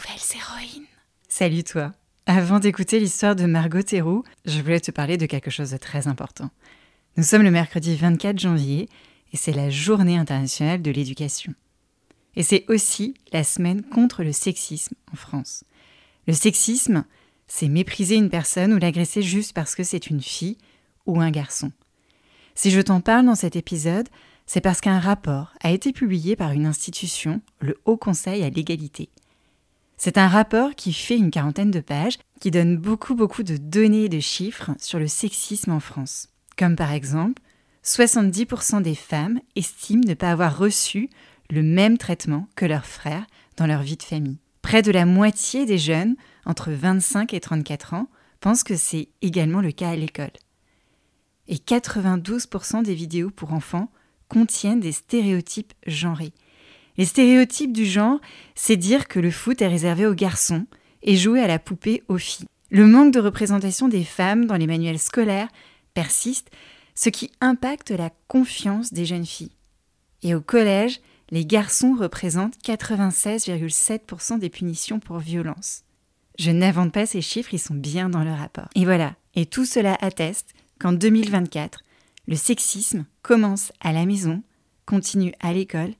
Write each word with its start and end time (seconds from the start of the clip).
nouvelles 0.00 0.36
héroïnes. 0.36 0.86
Salut 1.28 1.64
toi. 1.64 1.92
Avant 2.26 2.58
d'écouter 2.58 3.00
l'histoire 3.00 3.36
de 3.36 3.46
Margot 3.46 3.82
Théroux, 3.82 4.24
je 4.44 4.60
voulais 4.60 4.80
te 4.80 4.90
parler 4.90 5.16
de 5.16 5.26
quelque 5.26 5.50
chose 5.50 5.72
de 5.72 5.76
très 5.76 6.06
important. 6.06 6.50
Nous 7.16 7.24
sommes 7.24 7.42
le 7.42 7.50
mercredi 7.50 7.96
24 7.96 8.38
janvier 8.38 8.88
et 9.32 9.36
c'est 9.36 9.52
la 9.52 9.68
journée 9.68 10.16
internationale 10.16 10.80
de 10.80 10.90
l'éducation. 10.90 11.54
Et 12.36 12.42
c'est 12.42 12.64
aussi 12.68 13.14
la 13.32 13.42
semaine 13.42 13.82
contre 13.82 14.22
le 14.22 14.32
sexisme 14.32 14.94
en 15.12 15.16
France. 15.16 15.64
Le 16.26 16.32
sexisme, 16.32 17.04
c'est 17.48 17.68
mépriser 17.68 18.14
une 18.14 18.30
personne 18.30 18.72
ou 18.72 18.78
l'agresser 18.78 19.22
juste 19.22 19.52
parce 19.52 19.74
que 19.74 19.82
c'est 19.82 20.06
une 20.06 20.22
fille 20.22 20.58
ou 21.06 21.20
un 21.20 21.30
garçon. 21.30 21.72
Si 22.54 22.70
je 22.70 22.80
t'en 22.80 23.00
parle 23.00 23.26
dans 23.26 23.34
cet 23.34 23.56
épisode, 23.56 24.08
c'est 24.46 24.60
parce 24.60 24.80
qu'un 24.80 25.00
rapport 25.00 25.52
a 25.62 25.70
été 25.70 25.92
publié 25.92 26.36
par 26.36 26.52
une 26.52 26.66
institution, 26.66 27.40
le 27.60 27.78
Haut 27.84 27.96
Conseil 27.96 28.42
à 28.42 28.50
l'égalité. 28.50 29.08
C'est 30.02 30.16
un 30.16 30.28
rapport 30.28 30.76
qui 30.76 30.94
fait 30.94 31.18
une 31.18 31.30
quarantaine 31.30 31.70
de 31.70 31.80
pages, 31.80 32.16
qui 32.40 32.50
donne 32.50 32.78
beaucoup 32.78 33.14
beaucoup 33.14 33.42
de 33.42 33.58
données 33.58 34.04
et 34.04 34.08
de 34.08 34.18
chiffres 34.18 34.70
sur 34.78 34.98
le 34.98 35.06
sexisme 35.06 35.72
en 35.72 35.78
France. 35.78 36.28
Comme 36.56 36.74
par 36.74 36.92
exemple, 36.92 37.42
70% 37.84 38.80
des 38.80 38.94
femmes 38.94 39.40
estiment 39.56 40.02
ne 40.06 40.14
pas 40.14 40.30
avoir 40.30 40.56
reçu 40.56 41.10
le 41.50 41.62
même 41.62 41.98
traitement 41.98 42.48
que 42.56 42.64
leurs 42.64 42.86
frères 42.86 43.26
dans 43.58 43.66
leur 43.66 43.82
vie 43.82 43.98
de 43.98 44.02
famille. 44.02 44.38
Près 44.62 44.80
de 44.80 44.90
la 44.90 45.04
moitié 45.04 45.66
des 45.66 45.76
jeunes, 45.76 46.16
entre 46.46 46.70
25 46.70 47.34
et 47.34 47.40
34 47.40 47.92
ans, 47.92 48.08
pensent 48.40 48.64
que 48.64 48.76
c'est 48.76 49.10
également 49.20 49.60
le 49.60 49.70
cas 49.70 49.90
à 49.90 49.96
l'école. 49.96 50.32
Et 51.46 51.56
92% 51.56 52.82
des 52.82 52.94
vidéos 52.94 53.28
pour 53.28 53.52
enfants 53.52 53.90
contiennent 54.28 54.80
des 54.80 54.92
stéréotypes 54.92 55.74
genrés. 55.86 56.32
Les 56.98 57.04
stéréotypes 57.04 57.72
du 57.72 57.86
genre, 57.86 58.20
c'est 58.54 58.76
dire 58.76 59.08
que 59.08 59.20
le 59.20 59.30
foot 59.30 59.62
est 59.62 59.68
réservé 59.68 60.06
aux 60.06 60.14
garçons 60.14 60.66
et 61.02 61.16
jouer 61.16 61.40
à 61.40 61.46
la 61.46 61.58
poupée 61.58 62.02
aux 62.08 62.18
filles. 62.18 62.46
Le 62.70 62.86
manque 62.86 63.12
de 63.12 63.20
représentation 63.20 63.88
des 63.88 64.04
femmes 64.04 64.46
dans 64.46 64.56
les 64.56 64.66
manuels 64.66 64.98
scolaires 64.98 65.48
persiste, 65.94 66.50
ce 66.94 67.08
qui 67.08 67.30
impacte 67.40 67.90
la 67.90 68.10
confiance 68.28 68.92
des 68.92 69.06
jeunes 69.06 69.26
filles. 69.26 69.56
Et 70.22 70.34
au 70.34 70.40
collège, 70.40 71.00
les 71.30 71.46
garçons 71.46 71.94
représentent 71.98 72.58
96,7% 72.64 74.38
des 74.38 74.50
punitions 74.50 75.00
pour 75.00 75.18
violence. 75.18 75.84
Je 76.38 76.50
n'invente 76.50 76.92
pas 76.92 77.06
ces 77.06 77.20
chiffres, 77.20 77.54
ils 77.54 77.58
sont 77.58 77.74
bien 77.74 78.08
dans 78.08 78.24
le 78.24 78.32
rapport. 78.32 78.68
Et 78.74 78.84
voilà, 78.84 79.14
et 79.34 79.46
tout 79.46 79.64
cela 79.64 79.96
atteste 80.00 80.54
qu'en 80.78 80.92
2024, 80.92 81.80
le 82.26 82.36
sexisme 82.36 83.04
commence 83.22 83.72
à 83.80 83.92
la 83.92 84.06
maison, 84.06 84.42
continue 84.86 85.32
à 85.40 85.52
l'école 85.52 85.92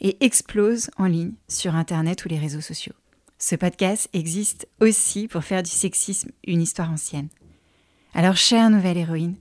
et 0.00 0.16
explose 0.24 0.90
en 0.96 1.06
ligne 1.06 1.32
sur 1.48 1.74
Internet 1.74 2.24
ou 2.24 2.28
les 2.28 2.38
réseaux 2.38 2.60
sociaux. 2.60 2.94
Ce 3.38 3.54
podcast 3.54 4.08
existe 4.12 4.68
aussi 4.80 5.28
pour 5.28 5.44
faire 5.44 5.62
du 5.62 5.70
sexisme 5.70 6.30
une 6.46 6.60
histoire 6.60 6.90
ancienne. 6.90 7.28
Alors, 8.14 8.36
chère 8.36 8.70
nouvelle 8.70 8.96
héroïne, 8.96 9.36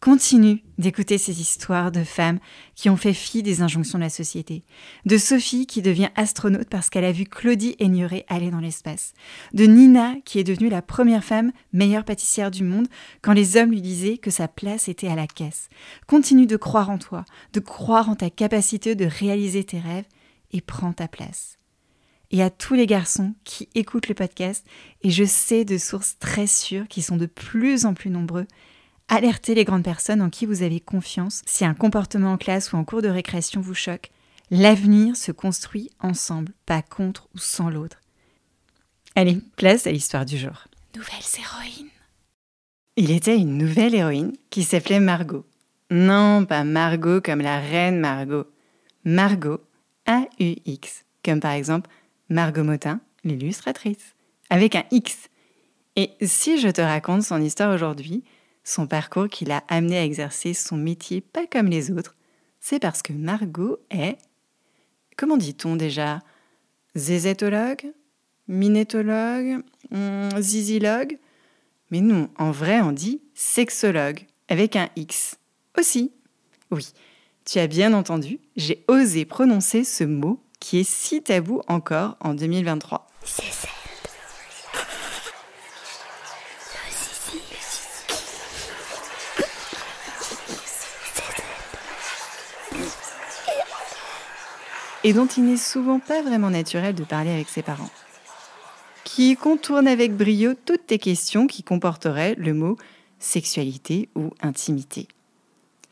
continue 0.00 0.62
d'écouter 0.78 1.18
ces 1.18 1.40
histoires 1.40 1.90
de 1.90 2.04
femmes 2.04 2.38
qui 2.74 2.90
ont 2.90 2.96
fait 2.96 3.14
fi 3.14 3.42
des 3.42 3.62
injonctions 3.62 3.98
de 3.98 4.04
la 4.04 4.10
société. 4.10 4.62
De 5.04 5.16
Sophie 5.16 5.66
qui 5.66 5.82
devient 5.82 6.10
astronaute 6.16 6.68
parce 6.68 6.90
qu'elle 6.90 7.04
a 7.04 7.12
vu 7.12 7.24
Claudie 7.24 7.76
Aigneret 7.78 8.24
aller 8.28 8.50
dans 8.50 8.60
l'espace. 8.60 9.14
De 9.52 9.64
Nina 9.64 10.14
qui 10.24 10.38
est 10.38 10.44
devenue 10.44 10.68
la 10.68 10.82
première 10.82 11.24
femme 11.24 11.52
meilleure 11.72 12.04
pâtissière 12.04 12.50
du 12.50 12.62
monde 12.62 12.88
quand 13.22 13.32
les 13.32 13.56
hommes 13.56 13.70
lui 13.70 13.82
disaient 13.82 14.18
que 14.18 14.30
sa 14.30 14.48
place 14.48 14.88
était 14.88 15.08
à 15.08 15.16
la 15.16 15.26
caisse. 15.26 15.68
Continue 16.06 16.46
de 16.46 16.56
croire 16.56 16.90
en 16.90 16.98
toi, 16.98 17.24
de 17.52 17.60
croire 17.60 18.10
en 18.10 18.16
ta 18.16 18.30
capacité 18.30 18.94
de 18.94 19.06
réaliser 19.06 19.64
tes 19.64 19.80
rêves 19.80 20.06
et 20.52 20.60
prends 20.60 20.92
ta 20.92 21.08
place. 21.08 21.58
Et 22.30 22.42
à 22.42 22.50
tous 22.50 22.74
les 22.74 22.86
garçons 22.86 23.34
qui 23.44 23.68
écoutent 23.74 24.08
le 24.08 24.14
podcast, 24.14 24.66
et 25.02 25.10
je 25.10 25.24
sais 25.24 25.64
de 25.64 25.78
sources 25.78 26.18
très 26.18 26.48
sûres 26.48 26.88
qui 26.88 27.02
sont 27.02 27.16
de 27.16 27.26
plus 27.26 27.86
en 27.86 27.94
plus 27.94 28.10
nombreux, 28.10 28.46
Alertez 29.08 29.54
les 29.54 29.64
grandes 29.64 29.84
personnes 29.84 30.20
en 30.20 30.30
qui 30.30 30.46
vous 30.46 30.62
avez 30.62 30.80
confiance 30.80 31.42
si 31.46 31.64
un 31.64 31.74
comportement 31.74 32.32
en 32.32 32.36
classe 32.36 32.72
ou 32.72 32.76
en 32.76 32.84
cours 32.84 33.02
de 33.02 33.08
récréation 33.08 33.60
vous 33.60 33.74
choque. 33.74 34.10
L'avenir 34.50 35.16
se 35.16 35.30
construit 35.30 35.90
ensemble, 36.00 36.52
pas 36.66 36.82
contre 36.82 37.28
ou 37.34 37.38
sans 37.38 37.70
l'autre. 37.70 38.00
Allez, 39.14 39.38
place 39.56 39.86
à 39.86 39.92
l'histoire 39.92 40.24
du 40.24 40.36
jour. 40.36 40.64
Nouvelles 40.96 41.38
héroïnes. 41.38 41.90
Il 42.96 43.12
était 43.12 43.36
une 43.36 43.56
nouvelle 43.58 43.94
héroïne 43.94 44.32
qui 44.50 44.64
s'appelait 44.64 45.00
Margot. 45.00 45.46
Non, 45.90 46.44
pas 46.44 46.64
Margot 46.64 47.20
comme 47.20 47.40
la 47.40 47.60
reine 47.60 48.00
Margot. 48.00 48.46
Margot, 49.04 49.60
A-U-X, 50.06 51.04
comme 51.24 51.38
par 51.38 51.52
exemple 51.52 51.88
Margot 52.28 52.64
Motin, 52.64 53.00
l'illustratrice, 53.22 54.16
avec 54.50 54.74
un 54.74 54.84
X. 54.90 55.28
Et 55.94 56.10
si 56.22 56.58
je 56.58 56.68
te 56.68 56.80
raconte 56.80 57.22
son 57.22 57.40
histoire 57.40 57.72
aujourd'hui, 57.72 58.24
son 58.66 58.86
parcours 58.86 59.28
qui 59.28 59.44
l'a 59.44 59.62
amené 59.68 59.96
à 59.96 60.04
exercer 60.04 60.52
son 60.52 60.76
métier 60.76 61.20
pas 61.20 61.46
comme 61.46 61.68
les 61.68 61.92
autres, 61.92 62.16
c'est 62.60 62.80
parce 62.80 63.00
que 63.00 63.12
Margot 63.12 63.78
est, 63.90 64.18
comment 65.16 65.36
dit-on 65.36 65.76
déjà, 65.76 66.20
zézétologue, 66.96 67.92
minétologue, 68.48 69.62
hmm, 69.90 70.40
zizilogue 70.40 71.18
Mais 71.92 72.00
non, 72.00 72.28
en 72.36 72.50
vrai 72.50 72.80
on 72.80 72.92
dit 72.92 73.22
sexologue, 73.34 74.26
avec 74.48 74.74
un 74.74 74.88
X. 74.96 75.38
Aussi. 75.78 76.12
Oui, 76.72 76.88
tu 77.44 77.60
as 77.60 77.68
bien 77.68 77.92
entendu, 77.92 78.40
j'ai 78.56 78.84
osé 78.88 79.24
prononcer 79.24 79.84
ce 79.84 80.02
mot 80.02 80.42
qui 80.58 80.80
est 80.80 80.88
si 80.88 81.22
tabou 81.22 81.62
encore 81.68 82.16
en 82.20 82.34
2023. 82.34 83.06
Et 95.06 95.12
dont 95.12 95.26
il 95.26 95.44
n'est 95.44 95.56
souvent 95.56 96.00
pas 96.00 96.20
vraiment 96.20 96.50
naturel 96.50 96.92
de 96.92 97.04
parler 97.04 97.30
avec 97.30 97.48
ses 97.48 97.62
parents. 97.62 97.90
Qui 99.04 99.36
contourne 99.36 99.86
avec 99.86 100.16
brio 100.16 100.54
toutes 100.64 100.88
tes 100.88 100.98
questions 100.98 101.46
qui 101.46 101.62
comporteraient 101.62 102.34
le 102.36 102.52
mot 102.52 102.76
sexualité 103.20 104.08
ou 104.16 104.30
intimité. 104.42 105.06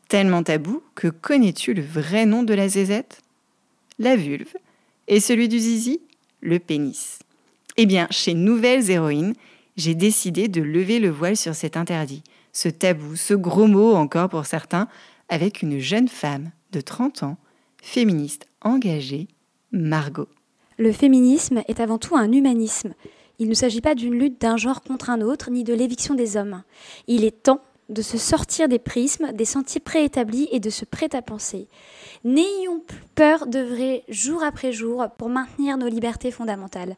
Tellement 0.08 0.42
tabou 0.42 0.82
que 0.97 1.06
connais-tu 1.06 1.75
le 1.75 1.82
vrai 1.82 2.26
nom 2.26 2.42
de 2.42 2.54
la 2.54 2.69
zézette? 2.69 3.22
La 4.00 4.16
vulve. 4.16 4.52
Et 5.06 5.20
celui 5.20 5.48
du 5.48 5.60
zizi 5.60 6.00
Le 6.41 6.58
pénis. 6.58 7.20
Eh 7.76 7.86
bien, 7.86 8.08
chez 8.10 8.34
Nouvelles 8.34 8.91
Héroïnes, 8.91 9.34
j'ai 9.76 9.94
décidé 9.94 10.48
de 10.48 10.60
lever 10.60 10.98
le 10.98 11.10
voile 11.10 11.36
sur 11.36 11.54
cet 11.54 11.76
interdit, 11.76 12.25
ce 12.52 12.69
tabou, 12.69 13.14
ce 13.14 13.34
gros 13.34 13.69
mot 13.69 13.94
encore 13.94 14.28
pour 14.28 14.46
certains, 14.46 14.88
avec 15.28 15.62
une 15.62 15.78
jeune 15.78 16.08
femme 16.08 16.50
de 16.72 16.81
30 16.81 17.22
ans 17.22 17.36
féministe 17.81 18.48
engagée, 18.64 19.28
Margot. 19.72 20.28
Le 20.78 20.92
féminisme 20.92 21.62
est 21.69 21.80
avant 21.80 21.98
tout 21.98 22.16
un 22.16 22.32
humanisme. 22.32 22.94
Il 23.38 23.48
ne 23.48 23.54
s'agit 23.54 23.80
pas 23.80 23.94
d'une 23.94 24.19
lutte 24.19 24.41
d'un 24.41 24.56
genre 24.56 24.82
contre 24.82 25.10
un 25.10 25.20
autre, 25.20 25.50
ni 25.50 25.62
de 25.64 25.75
l'éviction 25.75 26.14
des 26.14 26.36
hommes. 26.36 26.62
Il 27.06 27.25
est 27.25 27.42
temps 27.42 27.60
de 27.88 28.02
se 28.02 28.16
sortir 28.19 28.69
des 28.69 28.78
prismes, 28.78 29.32
des 29.32 29.44
sentiers 29.44 29.80
préétablis 29.80 30.48
et 30.50 30.60
de 30.60 30.70
se 30.70 30.84
prêter 30.84 31.16
à 31.16 31.22
penser. 31.22 31.69
N'ayons 32.25 32.80
plus 32.80 33.02
peur 33.14 33.47
d'œuvrer 33.47 34.04
jour 34.08 34.42
après 34.42 34.72
jour 34.72 35.06
pour 35.19 35.28
maintenir 35.28 35.76
nos 35.76 35.88
libertés 35.88 36.31
fondamentales. 36.31 36.96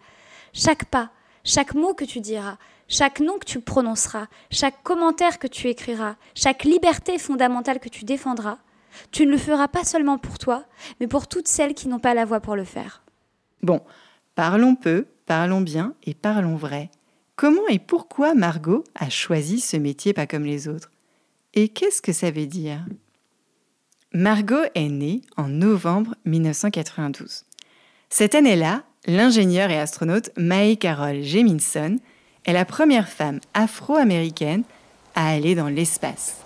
Chaque 0.53 0.85
pas, 0.85 1.11
chaque 1.45 1.75
mot 1.75 1.93
que 1.93 2.05
tu 2.05 2.21
diras, 2.21 2.57
chaque 2.89 3.21
nom 3.21 3.39
que 3.39 3.45
tu 3.45 3.61
prononceras, 3.61 4.29
chaque 4.51 4.83
commentaire 4.85 5.39
que 5.39 5.49
tu 5.49 5.69
écriras, 5.69 6.17
chaque 6.35 6.65
liberté 6.65 7.19
fondamentale 7.19 7.81
que 7.81 7.89
tu 7.89 8.05
défendras 8.05 8.59
tu 9.11 9.27
ne 9.27 9.31
le 9.31 9.39
feras 9.39 9.69
pas 9.69 9.85
seulement 9.85 10.19
pour 10.19 10.39
toi, 10.39 10.65
mais 11.01 11.07
pour 11.07 11.27
toutes 11.27 11.49
celles 11.49 11.75
qui 11.75 11.89
n'ont 11.89 11.99
pas 11.99 12.15
la 12.15 12.25
voix 12.25 12.41
pour 12.41 12.57
le 12.57 12.65
faire. 12.65 13.03
Bon, 13.63 13.81
parlons 14.35 14.75
peu, 14.75 15.07
parlons 15.27 15.61
bien 15.61 15.95
et 16.05 16.15
parlons 16.15 16.57
vrai. 16.57 16.91
Comment 17.37 17.67
et 17.69 17.79
pourquoi 17.79 18.35
Margot 18.35 18.85
a 18.95 19.11
choisi 19.11 19.61
ce 19.61 19.77
métier 19.77 20.13
pas 20.13 20.27
comme 20.27 20.45
les 20.45 20.69
autres? 20.69 20.91
Et 21.55 21.69
qu'est-ce 21.69 22.03
que 22.03 22.13
ça 22.13 22.31
veut 22.31 22.47
dire? 22.47 22.85
Margot 24.13 24.65
est 24.75 24.89
née 24.89 25.21
en 25.37 25.49
novembre 25.49 26.15
1992. 26.25 27.45
Cette 28.09 28.35
année-là, 28.35 28.85
l'ingénieure 29.07 29.71
et 29.71 29.79
astronaute 29.79 30.31
Mae 30.37 30.77
Carol 30.77 31.23
Jemison 31.23 31.99
est 32.47 32.53
la 32.53 32.65
première 32.65 33.09
femme 33.09 33.41
afro-américaine 33.53 34.63
à 35.15 35.29
aller 35.29 35.55
dans 35.55 35.69
l'espace 35.69 36.46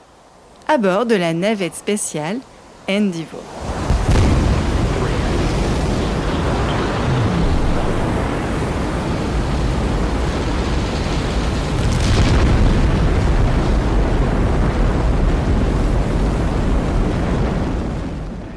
à 0.72 0.78
bord 0.78 1.05
de 1.05 1.17
la 1.17 1.34
navette 1.34 1.75
spéciale 1.75 2.38
Endeavour. 2.88 3.43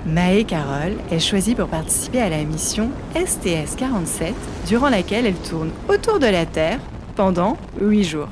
Maë 0.06 0.46
Carole 0.46 0.94
est 1.10 1.20
choisie 1.20 1.56
pour 1.56 1.68
participer 1.68 2.22
à 2.22 2.30
la 2.30 2.44
mission 2.44 2.92
STS-47, 3.16 4.34
durant 4.68 4.90
laquelle 4.90 5.26
elle 5.26 5.34
tourne 5.34 5.72
autour 5.90 6.20
de 6.20 6.28
la 6.28 6.46
Terre 6.46 6.80
pendant 7.16 7.58
8 7.82 8.04
jours. 8.04 8.30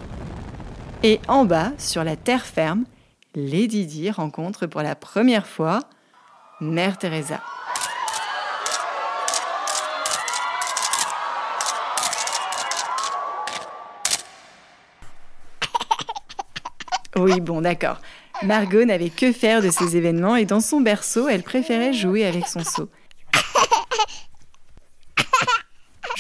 Et 1.02 1.20
en 1.28 1.46
bas, 1.46 1.72
sur 1.80 2.04
la 2.04 2.16
terre 2.16 2.46
ferme, 2.46 2.84
Lady 3.34 3.86
Di 3.86 4.12
rencontre 4.12 4.66
pour 4.68 4.82
la 4.82 4.94
première 4.94 5.48
fois 5.48 5.80
Mère 6.60 6.98
Teresa. 6.98 7.42
Oui, 17.18 17.42
bon, 17.42 17.62
d'accord. 17.62 18.00
Margot 18.42 18.86
n'avait 18.86 19.10
que 19.10 19.32
faire 19.32 19.62
de 19.62 19.70
ces 19.70 19.98
événements 19.98 20.38
et 20.38 20.46
dans 20.46 20.62
son 20.62 20.82
berceau, 20.82 21.28
elle 21.28 21.44
préférait 21.44 21.94
jouer 21.94 22.26
avec 22.26 22.48
son 22.48 22.64
seau. 22.64 22.90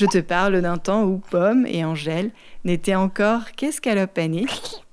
Je 0.01 0.07
te 0.07 0.17
parle 0.17 0.63
d'un 0.63 0.79
temps 0.79 1.03
où 1.03 1.21
Pomme 1.29 1.67
et 1.67 1.85
Angèle 1.85 2.31
n'étaient 2.65 2.95
encore 2.95 3.51
qu'escalopanés 3.55 4.47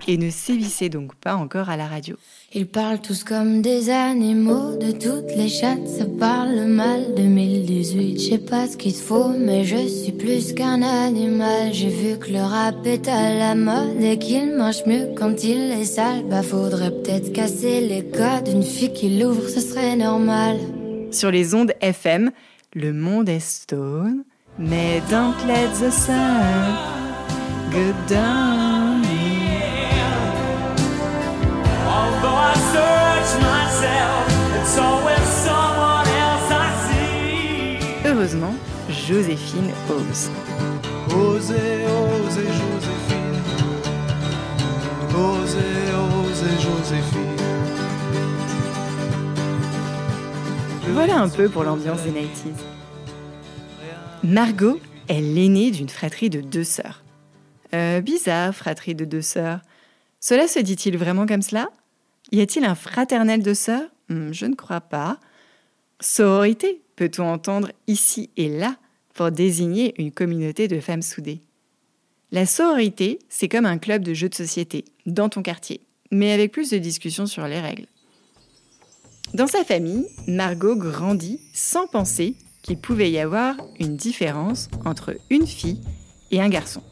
et 0.07 0.19
ne 0.19 0.29
sévissaient 0.29 0.91
donc 0.91 1.15
pas 1.15 1.35
encore 1.35 1.71
à 1.71 1.79
la 1.79 1.87
radio. 1.87 2.17
Ils 2.53 2.67
parlent 2.67 3.01
tous 3.01 3.25
comme 3.25 3.63
des 3.63 3.89
animaux, 3.89 4.77
de 4.77 4.91
toutes 4.91 5.35
les 5.35 5.49
chattes, 5.49 5.89
ça 5.89 6.05
parle 6.05 6.67
mal. 6.67 7.15
2018, 7.17 8.21
je 8.21 8.29
sais 8.33 8.37
pas 8.37 8.67
ce 8.67 8.77
qu'il 8.77 8.93
faut, 8.93 9.31
mais 9.31 9.65
je 9.65 9.79
suis 9.89 10.13
plus 10.13 10.53
qu'un 10.53 10.83
animal. 10.83 11.73
J'ai 11.73 11.89
vu 11.89 12.19
que 12.19 12.31
le 12.31 12.43
rap 12.43 12.85
est 12.85 13.09
à 13.09 13.33
la 13.33 13.55
mode 13.55 14.03
et 14.03 14.19
qu'il 14.19 14.59
mange 14.59 14.85
mieux 14.85 15.09
quand 15.17 15.43
il 15.43 15.73
est 15.73 15.87
sale. 15.87 16.25
Bah 16.29 16.43
faudrait 16.43 16.91
peut-être 16.91 17.33
casser 17.33 17.81
les 17.81 18.05
codes, 18.05 18.49
une 18.53 18.63
fille 18.63 18.93
qui 18.93 19.19
l'ouvre, 19.19 19.49
ce 19.49 19.61
serait 19.61 19.97
normal. 19.97 20.59
Sur 21.13 21.31
les 21.31 21.55
ondes 21.55 21.73
FM, 21.81 22.31
le 22.75 22.93
monde 22.93 23.31
est 23.31 23.41
stone, 23.41 24.25
mais 24.59 25.01
don't 25.09 25.37
let 25.47 25.73
the 25.79 25.91
sun 25.91 26.75
go 27.71 27.93
down. 28.09 29.05
Although 31.87 32.37
I 32.37 32.55
search 32.73 33.41
myself, 33.41 34.27
it's 34.61 34.79
always 34.79 35.27
someone 35.47 36.09
else 36.09 36.51
I 36.51 36.69
see. 36.87 37.79
Heureusement, 38.05 38.55
Joséphine 38.89 39.73
ose. 39.89 40.31
Osez, 41.11 41.87
osez, 41.87 42.49
Joséphine. 42.59 43.43
Osez, 45.15 45.95
osez, 46.19 46.55
Joséphine. 46.61 47.37
Voilà 50.93 51.21
un 51.21 51.29
peu 51.29 51.49
pour 51.49 51.63
l'ambiance 51.63 52.03
des 52.03 52.11
90s. 52.11 52.78
Margot 54.25 54.81
est 55.09 55.20
l'aînée 55.20 55.70
d'une 55.70 55.88
fratrie 55.88 56.31
de 56.31 56.41
deux 56.41 56.65
sœurs. 56.65 57.05
Euh, 57.75 58.00
bizarre, 58.00 58.55
fratrie 58.55 58.94
de 58.94 59.05
deux 59.05 59.23
sœurs. 59.23 59.61
Cela 60.20 60.49
se 60.49 60.59
dit-il 60.59 60.97
vraiment 60.97 61.26
comme 61.26 61.43
cela? 61.43 61.70
Y 62.32 62.41
a-t-il 62.41 62.65
un 62.65 62.75
fraternel 62.75 63.43
de 63.43 63.55
sœurs? 63.55 63.88
Hmm, 64.09 64.32
Je 64.32 64.47
ne 64.47 64.55
crois 64.55 64.81
pas. 64.81 65.19
Sororité, 66.00 66.82
peut-on 66.97 67.25
entendre 67.25 67.70
ici 67.87 68.31
et 68.37 68.49
là 68.49 68.76
pour 69.15 69.31
désigner 69.31 69.94
une 70.00 70.12
communauté 70.12 70.69
de 70.69 70.81
femmes 70.81 71.03
soudées? 71.03 71.41
La 72.31 72.44
sororité, 72.44 73.19
c'est 73.29 73.49
comme 73.49 73.67
un 73.67 73.79
club 73.79 74.03
de 74.03 74.14
jeux 74.14 74.29
de 74.29 74.35
société, 74.35 74.85
dans 75.06 75.29
ton 75.29 75.43
quartier, 75.43 75.81
mais 76.11 76.32
avec 76.32 76.53
plus 76.53 76.71
de 76.71 76.79
discussions 76.79 77.26
sur 77.26 77.47
les 77.47 77.61
règles. 77.61 77.87
Dans 79.35 79.47
sa 79.47 79.64
famille, 79.64 80.06
Margot 80.26 80.76
grandit 80.76 81.41
sans 81.55 81.87
penser 81.87 82.35
qu'il 82.63 82.79
pouvait 82.79 83.11
y 83.11 83.19
avoir 83.19 83.55
une 83.79 83.97
différence 83.97 84.69
entre 84.85 85.17
une 85.31 85.47
fille 85.47 85.81
et 86.31 86.41
un 86.41 86.49
garçon. 86.49 86.83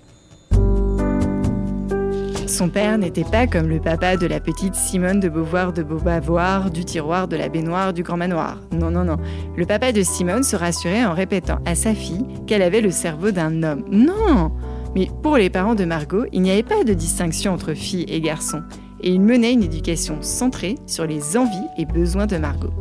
Son 2.46 2.68
père 2.68 2.96
n'était 2.96 3.24
pas 3.24 3.48
comme 3.48 3.66
le 3.68 3.80
papa 3.80 4.16
de 4.16 4.26
la 4.26 4.38
petite 4.38 4.76
Simone 4.76 5.18
de 5.18 5.28
Beauvoir 5.28 5.72
de 5.72 5.82
Beaubavoir, 5.82 6.70
du 6.70 6.84
tiroir 6.84 7.26
de 7.26 7.36
la 7.36 7.48
baignoire 7.48 7.92
du 7.92 8.04
grand 8.04 8.16
manoir. 8.16 8.60
Non, 8.70 8.90
non, 8.90 9.02
non. 9.02 9.16
Le 9.56 9.66
papa 9.66 9.90
de 9.90 10.02
Simone 10.02 10.44
se 10.44 10.54
rassurait 10.54 11.04
en 11.04 11.12
répétant 11.12 11.58
à 11.66 11.74
sa 11.74 11.92
fille 11.92 12.24
qu'elle 12.46 12.62
avait 12.62 12.80
le 12.80 12.92
cerveau 12.92 13.32
d'un 13.32 13.64
homme. 13.64 13.84
Non 13.90 14.52
Mais 14.94 15.10
pour 15.24 15.36
les 15.36 15.50
parents 15.50 15.74
de 15.74 15.84
Margot, 15.84 16.24
il 16.32 16.42
n'y 16.42 16.52
avait 16.52 16.62
pas 16.62 16.84
de 16.84 16.94
distinction 16.94 17.52
entre 17.52 17.74
filles 17.74 18.06
et 18.08 18.20
garçons. 18.20 18.62
Et 19.00 19.10
il 19.10 19.20
menait 19.20 19.52
une 19.52 19.64
éducation 19.64 20.18
centrée 20.22 20.76
sur 20.86 21.04
les 21.04 21.36
envies 21.36 21.66
et 21.76 21.84
besoins 21.84 22.26
de 22.26 22.36
Margot. 22.36 22.72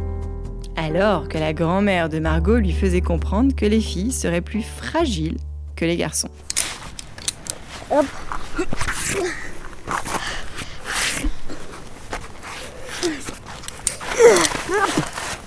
Alors 0.87 1.27
que 1.27 1.39
la 1.39 1.51
grand-mère 1.51 2.09
de 2.09 2.19
Margot 2.19 2.57
lui 2.57 2.71
faisait 2.71 3.01
comprendre 3.01 3.55
que 3.55 3.65
les 3.65 3.81
filles 3.81 4.11
seraient 4.11 4.41
plus 4.41 4.61
fragiles 4.61 5.37
que 5.75 5.83
les 5.83 5.97
garçons. 5.97 6.29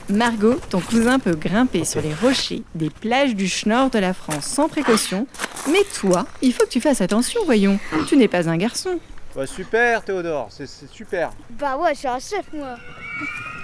Margot, 0.09 0.59
ton 0.71 0.81
cousin 0.81 1.21
peut 1.21 1.37
grimper 1.37 1.85
sur 1.85 2.03
les 2.03 2.15
rochers 2.15 2.65
des 2.75 2.91
plages 2.91 3.37
du 3.37 3.47
Schnorr 3.47 3.91
de 3.91 4.01
la 4.01 4.15
France 4.15 4.45
sans 4.45 4.69
précaution, 4.69 5.29
mais 5.71 5.85
toi, 6.01 6.27
il 6.43 6.53
faut 6.53 6.65
que 6.65 6.71
tu 6.71 6.81
fasses 6.81 7.01
attention, 7.01 7.43
voyons. 7.45 7.79
Tu 8.09 8.17
n'es 8.17 8.27
pas 8.27 8.49
un 8.49 8.57
garçon. 8.57 8.99
Bah, 9.37 9.47
super 9.47 10.03
Théodore, 10.03 10.49
c'est 10.51 10.67
c'est 10.67 10.91
super. 10.91 11.31
Bah 11.51 11.77
ouais, 11.77 11.95
je 11.95 12.01
suis 12.01 12.09
un 12.09 12.19
chef, 12.19 12.53
moi. 12.53 12.75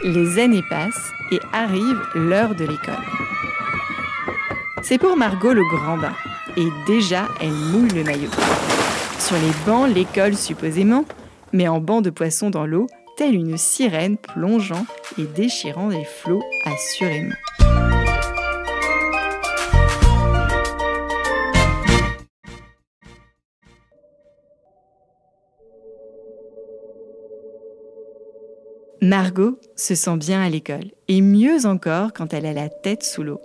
Les 0.03 0.39
années 0.39 0.65
passent 0.69 1.13
et 1.31 1.41
arrive 1.53 2.01
l'heure 2.15 2.55
de 2.55 2.65
l'école. 2.65 2.95
C'est 4.83 4.99
pour 4.99 5.17
Margot 5.17 5.53
le 5.53 5.63
grand 5.63 5.97
bain, 5.97 6.15
et 6.57 6.67
déjà 6.87 7.29
elle 7.41 7.53
mouille 7.53 7.91
le 7.91 8.05
maillot. 8.05 8.31
Sur 9.19 9.37
les 9.37 9.53
bancs, 9.67 9.89
l'école 9.89 10.37
supposément, 10.37 11.05
mais 11.53 11.69
en 11.69 11.81
banc 11.81 12.03
de 12.03 12.11
poissons 12.11 12.51
dans 12.51 12.67
l'eau, 12.67 12.87
telle 13.17 13.35
une 13.35 13.57
sirène 13.57 14.19
plongeant 14.19 14.85
et 15.17 15.25
déchirant 15.25 15.89
les 15.89 16.05
flots 16.05 16.43
assurément. 16.67 17.35
Margot 29.05 29.59
se 29.77 29.95
sent 29.95 30.17
bien 30.17 30.41
à 30.41 30.49
l'école, 30.49 30.91
et 31.09 31.21
mieux 31.21 31.67
encore 31.67 32.15
quand 32.15 32.33
elle 32.33 32.47
a 32.47 32.55
la 32.55 32.71
tête 32.71 33.03
sous 33.03 33.23
l'eau. 33.23 33.39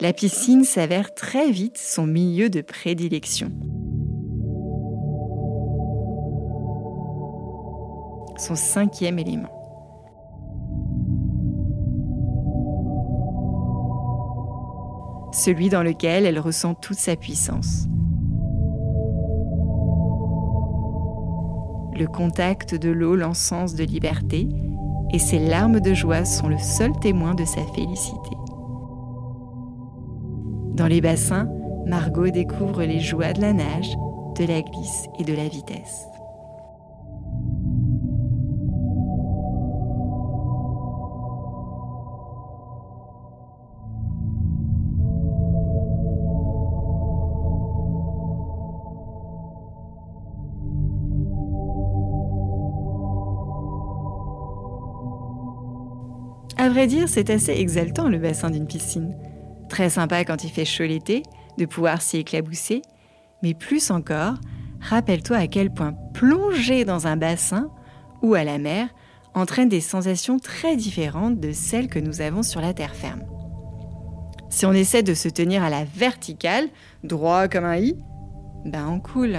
La 0.00 0.12
piscine 0.12 0.62
s'avère 0.62 1.16
très 1.16 1.50
vite 1.50 1.78
son 1.78 2.06
milieu 2.06 2.48
de 2.48 2.60
prédilection. 2.60 3.50
Son 8.36 8.54
cinquième 8.54 9.18
élément. 9.18 9.50
Celui 15.32 15.70
dans 15.70 15.82
lequel 15.82 16.24
elle 16.24 16.38
ressent 16.38 16.74
toute 16.74 16.98
sa 16.98 17.16
puissance. 17.16 17.88
Le 21.98 22.06
contact 22.06 22.76
de 22.76 22.90
l'eau 22.90 23.16
l'encens 23.16 23.74
de 23.74 23.82
liberté 23.82 24.48
et 25.12 25.18
ses 25.18 25.38
larmes 25.38 25.80
de 25.80 25.94
joie 25.94 26.24
sont 26.24 26.48
le 26.48 26.58
seul 26.58 26.92
témoin 27.00 27.34
de 27.34 27.44
sa 27.44 27.62
félicité. 27.74 28.36
Dans 30.74 30.86
les 30.86 31.00
bassins, 31.00 31.48
Margot 31.86 32.30
découvre 32.30 32.82
les 32.82 33.00
joies 33.00 33.32
de 33.32 33.40
la 33.40 33.52
nage, 33.52 33.94
de 34.38 34.44
la 34.44 34.62
glisse 34.62 35.08
et 35.18 35.24
de 35.24 35.34
la 35.34 35.48
vitesse. 35.48 36.09
Vrai 56.70 56.86
dire, 56.86 57.08
c'est 57.08 57.30
assez 57.30 57.52
exaltant 57.52 58.08
le 58.08 58.18
bassin 58.18 58.50
d'une 58.50 58.66
piscine. 58.66 59.14
Très 59.68 59.90
sympa 59.90 60.24
quand 60.24 60.44
il 60.44 60.50
fait 60.50 60.64
chaud 60.64 60.84
l'été, 60.84 61.22
de 61.58 61.66
pouvoir 61.66 62.02
s'y 62.02 62.18
éclabousser, 62.18 62.82
mais 63.42 63.54
plus 63.54 63.90
encore, 63.90 64.34
rappelle-toi 64.80 65.36
à 65.36 65.46
quel 65.46 65.72
point 65.72 65.94
plonger 66.14 66.84
dans 66.84 67.06
un 67.06 67.16
bassin 67.16 67.70
ou 68.22 68.34
à 68.34 68.44
la 68.44 68.58
mer 68.58 68.88
entraîne 69.34 69.68
des 69.68 69.80
sensations 69.80 70.38
très 70.38 70.76
différentes 70.76 71.38
de 71.38 71.52
celles 71.52 71.88
que 71.88 71.98
nous 71.98 72.20
avons 72.20 72.42
sur 72.42 72.60
la 72.60 72.74
terre 72.74 72.94
ferme. 72.94 73.22
Si 74.48 74.66
on 74.66 74.72
essaie 74.72 75.04
de 75.04 75.14
se 75.14 75.28
tenir 75.28 75.62
à 75.62 75.70
la 75.70 75.84
verticale, 75.84 76.68
droit 77.04 77.46
comme 77.46 77.64
un 77.64 77.76
i, 77.76 77.96
ben 78.64 78.88
on 78.88 78.98
coule. 78.98 79.38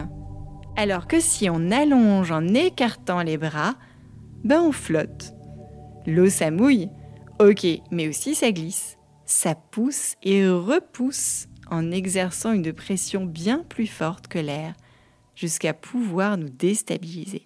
Alors 0.78 1.08
que 1.08 1.20
si 1.20 1.50
on 1.50 1.70
allonge 1.70 2.32
en 2.32 2.48
écartant 2.48 3.22
les 3.22 3.38
bras, 3.38 3.74
ben 4.46 4.62
on 4.62 4.72
flotte. 4.72 5.34
L'eau 6.08 6.30
ça 6.30 6.50
mouille, 6.50 6.90
Ok, 7.42 7.66
mais 7.90 8.08
aussi 8.08 8.36
ça 8.36 8.52
glisse. 8.52 9.00
Ça 9.26 9.56
pousse 9.56 10.14
et 10.22 10.48
repousse 10.48 11.48
en 11.72 11.90
exerçant 11.90 12.54
une 12.54 12.72
pression 12.72 13.26
bien 13.26 13.66
plus 13.68 13.88
forte 13.88 14.28
que 14.28 14.38
l'air, 14.38 14.76
jusqu'à 15.34 15.74
pouvoir 15.74 16.38
nous 16.38 16.50
déstabiliser. 16.50 17.44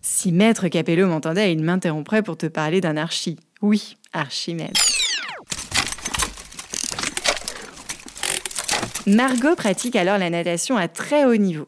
Si 0.00 0.30
Maître 0.30 0.68
Capello 0.68 1.08
m'entendait, 1.08 1.52
il 1.52 1.60
m'interromprait 1.60 2.22
pour 2.22 2.36
te 2.36 2.46
parler 2.46 2.80
d'un 2.80 2.96
archi. 2.96 3.36
Oui, 3.62 3.96
Archimède. 4.12 4.76
Margot 9.08 9.56
pratique 9.56 9.96
alors 9.96 10.18
la 10.18 10.30
natation 10.30 10.76
à 10.76 10.86
très 10.86 11.24
haut 11.24 11.34
niveau. 11.34 11.66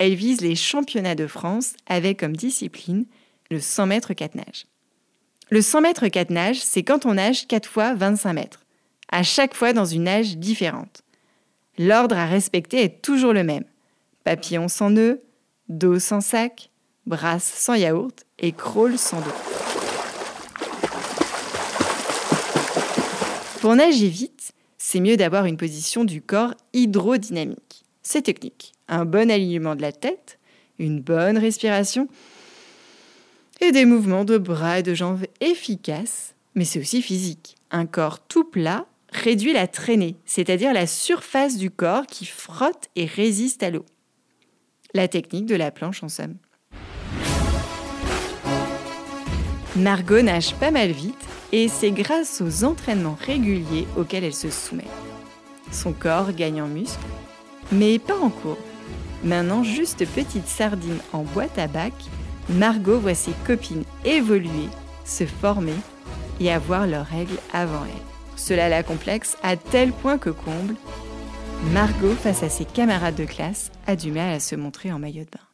Elle 0.00 0.16
vise 0.16 0.40
les 0.40 0.56
championnats 0.56 1.14
de 1.14 1.28
France 1.28 1.74
avec 1.86 2.18
comme 2.18 2.34
discipline 2.34 3.06
le 3.52 3.60
100 3.60 3.86
mètres 3.86 4.14
4 4.14 4.34
nages. 4.34 4.64
Le 5.52 5.60
100 5.60 5.82
mètres 5.82 6.08
4 6.08 6.30
nages, 6.30 6.62
c'est 6.62 6.82
quand 6.82 7.04
on 7.04 7.12
nage 7.12 7.46
4 7.46 7.68
fois 7.68 7.92
25 7.92 8.32
mètres, 8.32 8.64
à 9.10 9.22
chaque 9.22 9.54
fois 9.54 9.74
dans 9.74 9.84
une 9.84 10.04
nage 10.04 10.38
différente. 10.38 11.02
L'ordre 11.76 12.16
à 12.16 12.24
respecter 12.24 12.82
est 12.82 13.02
toujours 13.02 13.34
le 13.34 13.44
même. 13.44 13.64
Papillon 14.24 14.68
sans 14.68 14.88
nœud, 14.88 15.20
dos 15.68 15.98
sans 15.98 16.22
sac, 16.22 16.70
brasse 17.04 17.44
sans 17.44 17.74
yaourt 17.74 18.24
et 18.38 18.52
crawl 18.52 18.96
sans 18.96 19.20
dos. 19.20 19.30
Pour 23.60 23.76
nager 23.76 24.08
vite, 24.08 24.52
c'est 24.78 25.00
mieux 25.00 25.18
d'avoir 25.18 25.44
une 25.44 25.58
position 25.58 26.04
du 26.04 26.22
corps 26.22 26.54
hydrodynamique. 26.72 27.84
C'est 28.02 28.22
technique. 28.22 28.72
Un 28.88 29.04
bon 29.04 29.30
alignement 29.30 29.76
de 29.76 29.82
la 29.82 29.92
tête, 29.92 30.38
une 30.78 31.02
bonne 31.02 31.36
respiration 31.36 32.08
et 33.62 33.70
des 33.70 33.84
mouvements 33.84 34.24
de 34.24 34.38
bras 34.38 34.80
et 34.80 34.82
de 34.82 34.92
jambes 34.92 35.24
efficaces, 35.40 36.34
mais 36.56 36.64
c'est 36.64 36.80
aussi 36.80 37.00
physique. 37.00 37.54
Un 37.70 37.86
corps 37.86 38.18
tout 38.18 38.42
plat 38.42 38.86
réduit 39.10 39.52
la 39.52 39.68
traînée, 39.68 40.16
c'est-à-dire 40.26 40.72
la 40.72 40.88
surface 40.88 41.56
du 41.56 41.70
corps 41.70 42.06
qui 42.06 42.26
frotte 42.26 42.88
et 42.96 43.06
résiste 43.06 43.62
à 43.62 43.70
l'eau. 43.70 43.86
La 44.94 45.06
technique 45.06 45.46
de 45.46 45.54
la 45.54 45.70
planche 45.70 46.02
en 46.02 46.08
somme. 46.08 46.34
Margot 49.76 50.22
nage 50.22 50.54
pas 50.56 50.72
mal 50.72 50.90
vite 50.90 51.14
et 51.52 51.68
c'est 51.68 51.92
grâce 51.92 52.42
aux 52.42 52.64
entraînements 52.64 53.16
réguliers 53.18 53.86
auxquels 53.96 54.24
elle 54.24 54.34
se 54.34 54.50
soumet. 54.50 54.88
Son 55.70 55.92
corps 55.92 56.32
gagne 56.32 56.60
en 56.60 56.66
muscles, 56.66 56.98
mais 57.70 58.00
pas 58.00 58.18
en 58.18 58.28
cours. 58.28 58.58
Maintenant 59.22 59.62
juste 59.62 60.04
petite 60.14 60.48
sardine 60.48 60.98
en 61.12 61.22
boîte 61.22 61.58
à 61.58 61.68
bac, 61.68 61.94
Margot 62.48 62.98
voit 62.98 63.14
ses 63.14 63.32
copines 63.46 63.84
évoluer, 64.04 64.68
se 65.04 65.24
former 65.24 65.76
et 66.40 66.50
avoir 66.52 66.86
leurs 66.86 67.06
règles 67.06 67.38
avant 67.52 67.84
elle. 67.84 68.36
Cela 68.36 68.68
la 68.68 68.82
complexe 68.82 69.36
à 69.42 69.56
tel 69.56 69.92
point 69.92 70.18
que 70.18 70.30
comble, 70.30 70.74
Margot, 71.70 72.14
face 72.14 72.42
à 72.42 72.48
ses 72.48 72.64
camarades 72.64 73.14
de 73.14 73.24
classe, 73.24 73.70
a 73.86 73.94
du 73.94 74.10
mal 74.10 74.34
à 74.34 74.40
se 74.40 74.56
montrer 74.56 74.92
en 74.92 74.98
maillot 74.98 75.24
de 75.24 75.30
bain. 75.30 75.46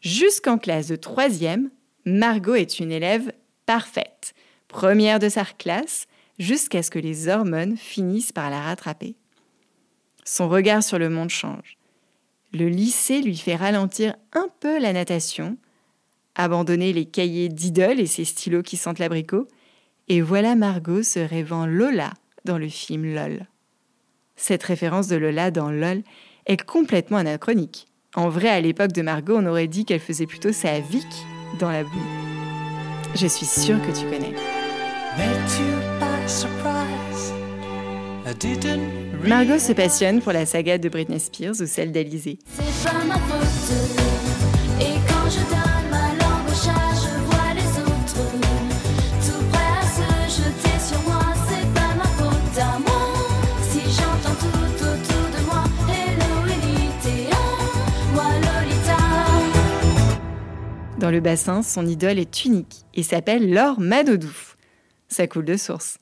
Jusqu'en 0.00 0.58
classe 0.58 0.86
de 0.86 0.96
troisième, 0.96 1.70
Margot 2.06 2.54
est 2.54 2.78
une 2.78 2.92
élève 2.92 3.32
parfaite, 3.66 4.34
première 4.68 5.18
de 5.18 5.28
sa 5.28 5.44
classe, 5.44 6.06
jusqu'à 6.38 6.82
ce 6.82 6.90
que 6.90 7.00
les 7.00 7.28
hormones 7.28 7.76
finissent 7.76 8.32
par 8.32 8.48
la 8.48 8.62
rattraper. 8.62 9.16
Son 10.24 10.48
regard 10.48 10.82
sur 10.82 10.98
le 10.98 11.10
monde 11.10 11.30
change. 11.30 11.76
Le 12.52 12.68
lycée 12.68 13.20
lui 13.20 13.36
fait 13.36 13.56
ralentir 13.56 14.14
un 14.32 14.46
peu 14.60 14.80
la 14.80 14.92
natation, 14.92 15.58
abandonner 16.34 16.92
les 16.92 17.04
cahiers 17.04 17.48
d'idole 17.48 18.00
et 18.00 18.06
ses 18.06 18.24
stylos 18.24 18.62
qui 18.62 18.76
sentent 18.76 18.98
l'abricot, 18.98 19.46
et 20.08 20.20
voilà 20.20 20.54
Margot 20.54 21.02
se 21.02 21.18
rêvant 21.18 21.66
Lola 21.66 22.12
dans 22.44 22.58
le 22.58 22.68
film 22.68 23.14
LOL. 23.14 23.46
Cette 24.36 24.62
référence 24.62 25.08
de 25.08 25.16
Lola 25.16 25.50
dans 25.50 25.70
LOL 25.70 26.02
est 26.46 26.62
complètement 26.62 27.18
anachronique. 27.18 27.86
En 28.14 28.28
vrai, 28.28 28.48
à 28.48 28.60
l'époque 28.60 28.92
de 28.92 29.02
Margot, 29.02 29.36
on 29.36 29.46
aurait 29.46 29.66
dit 29.66 29.84
qu'elle 29.84 30.00
faisait 30.00 30.26
plutôt 30.26 30.52
sa 30.52 30.78
Vic 30.80 31.06
dans 31.58 31.70
la 31.70 31.82
boue. 31.82 32.06
Je 33.14 33.26
suis 33.26 33.46
sûre 33.46 33.80
que 33.80 33.98
tu 33.98 34.04
connais. 34.06 34.34
Margot 39.26 39.58
se 39.58 39.72
passionne 39.72 40.20
pour 40.20 40.32
la 40.32 40.46
saga 40.46 40.78
de 40.78 40.88
Britney 40.88 41.20
Spears 41.20 41.60
ou 41.60 41.66
celle 41.66 41.92
d'Alizée. 41.92 42.38
Dans 61.04 61.10
le 61.10 61.20
bassin, 61.20 61.62
son 61.62 61.86
idole 61.86 62.18
est 62.18 62.46
unique 62.46 62.86
et 62.94 63.02
s'appelle 63.02 63.52
Laure 63.52 63.78
Manodou. 63.78 64.32
Ça 65.06 65.26
coule 65.26 65.44
de 65.44 65.58
source. 65.58 65.98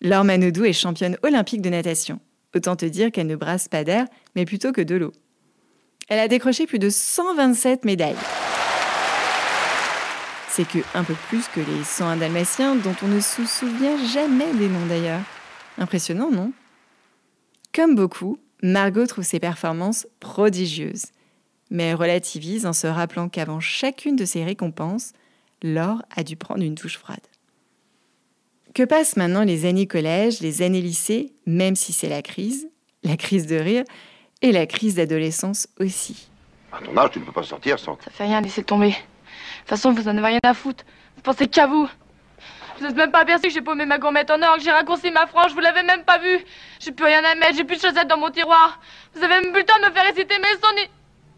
Laure 0.00 0.24
Manodou 0.24 0.64
est 0.64 0.72
championne 0.72 1.18
olympique 1.22 1.60
de 1.60 1.68
natation. 1.68 2.20
Autant 2.54 2.74
te 2.74 2.86
dire 2.86 3.12
qu'elle 3.12 3.26
ne 3.26 3.36
brasse 3.36 3.68
pas 3.68 3.84
d'air, 3.84 4.06
mais 4.34 4.46
plutôt 4.46 4.72
que 4.72 4.80
de 4.80 4.94
l'eau. 4.94 5.12
Elle 6.08 6.20
a 6.20 6.26
décroché 6.26 6.66
plus 6.66 6.78
de 6.78 6.88
127 6.88 7.84
médailles. 7.84 8.16
C'est 10.48 10.66
que 10.66 10.78
un 10.94 11.04
peu 11.04 11.16
plus 11.28 11.48
que 11.48 11.60
les 11.60 11.84
101 11.84 12.16
dalmatiens 12.16 12.76
dont 12.76 12.96
on 13.02 13.08
ne 13.08 13.20
se 13.20 13.44
souvient 13.44 14.02
jamais 14.06 14.54
des 14.54 14.70
noms 14.70 14.86
d'ailleurs. 14.88 15.20
Impressionnant, 15.76 16.30
non? 16.30 16.50
Comme 17.74 17.94
beaucoup, 17.94 18.38
Margot 18.62 19.04
trouve 19.04 19.24
ses 19.24 19.38
performances 19.38 20.06
prodigieuses. 20.18 21.08
Mais 21.70 21.94
relativise 21.94 22.66
en 22.66 22.72
se 22.72 22.86
rappelant 22.86 23.28
qu'avant 23.28 23.60
chacune 23.60 24.16
de 24.16 24.24
ses 24.24 24.44
récompenses, 24.44 25.12
Laure 25.62 26.02
a 26.14 26.22
dû 26.22 26.36
prendre 26.36 26.62
une 26.62 26.74
douche 26.74 26.98
froide. 26.98 27.20
Que 28.74 28.84
passent 28.84 29.16
maintenant 29.16 29.42
les 29.42 29.64
années 29.64 29.86
collège, 29.86 30.40
les 30.40 30.62
années 30.62 30.82
lycée, 30.82 31.32
même 31.46 31.76
si 31.76 31.92
c'est 31.92 32.08
la 32.08 32.22
crise, 32.22 32.68
la 33.02 33.16
crise 33.16 33.46
de 33.46 33.56
rire 33.56 33.84
et 34.42 34.52
la 34.52 34.66
crise 34.66 34.96
d'adolescence 34.96 35.66
aussi? 35.80 36.28
À 36.72 36.80
ton 36.80 36.96
âge, 36.96 37.10
tu 37.12 37.20
ne 37.20 37.24
peux 37.24 37.32
pas 37.32 37.42
sortir 37.42 37.78
sans. 37.78 37.98
Ça 38.04 38.10
fait 38.10 38.24
rien, 38.24 38.40
laissez 38.40 38.62
tomber. 38.62 38.90
De 38.90 38.94
toute 38.94 39.68
façon, 39.68 39.92
vous 39.92 40.06
en 40.08 40.16
avez 40.18 40.26
rien 40.26 40.40
à 40.44 40.52
foutre. 40.52 40.84
Vous 41.16 41.22
pensez 41.22 41.48
qu'à 41.48 41.66
vous. 41.66 41.88
Vous 42.78 42.84
n'êtes 42.84 42.96
même 42.96 43.10
pas 43.10 43.20
aperçu 43.20 43.44
que 43.44 43.54
j'ai 43.54 43.62
paumé 43.62 43.86
ma 43.86 43.98
gourmette 43.98 44.30
en 44.30 44.42
or, 44.42 44.56
que 44.56 44.62
j'ai 44.62 44.70
raccourci 44.70 45.10
ma 45.10 45.26
frange, 45.26 45.54
vous 45.54 45.60
l'avez 45.60 45.82
même 45.82 46.04
pas 46.04 46.18
vu. 46.18 46.44
J'ai 46.78 46.92
plus 46.92 47.06
rien 47.06 47.24
à 47.24 47.34
mettre, 47.34 47.56
j'ai 47.56 47.64
plus 47.64 47.76
de 47.76 47.80
chaussettes 47.80 48.08
dans 48.08 48.18
mon 48.18 48.30
tiroir. 48.30 48.78
Vous 49.14 49.24
avez 49.24 49.40
même 49.40 49.52
plus 49.52 49.60
le 49.60 49.66
temps 49.66 49.78
de 49.80 49.86
me 49.88 49.92
faire 49.92 50.04
réciter 50.04 50.38
mes 50.38 50.60
sons, 50.60 50.74
ni, 50.76 50.82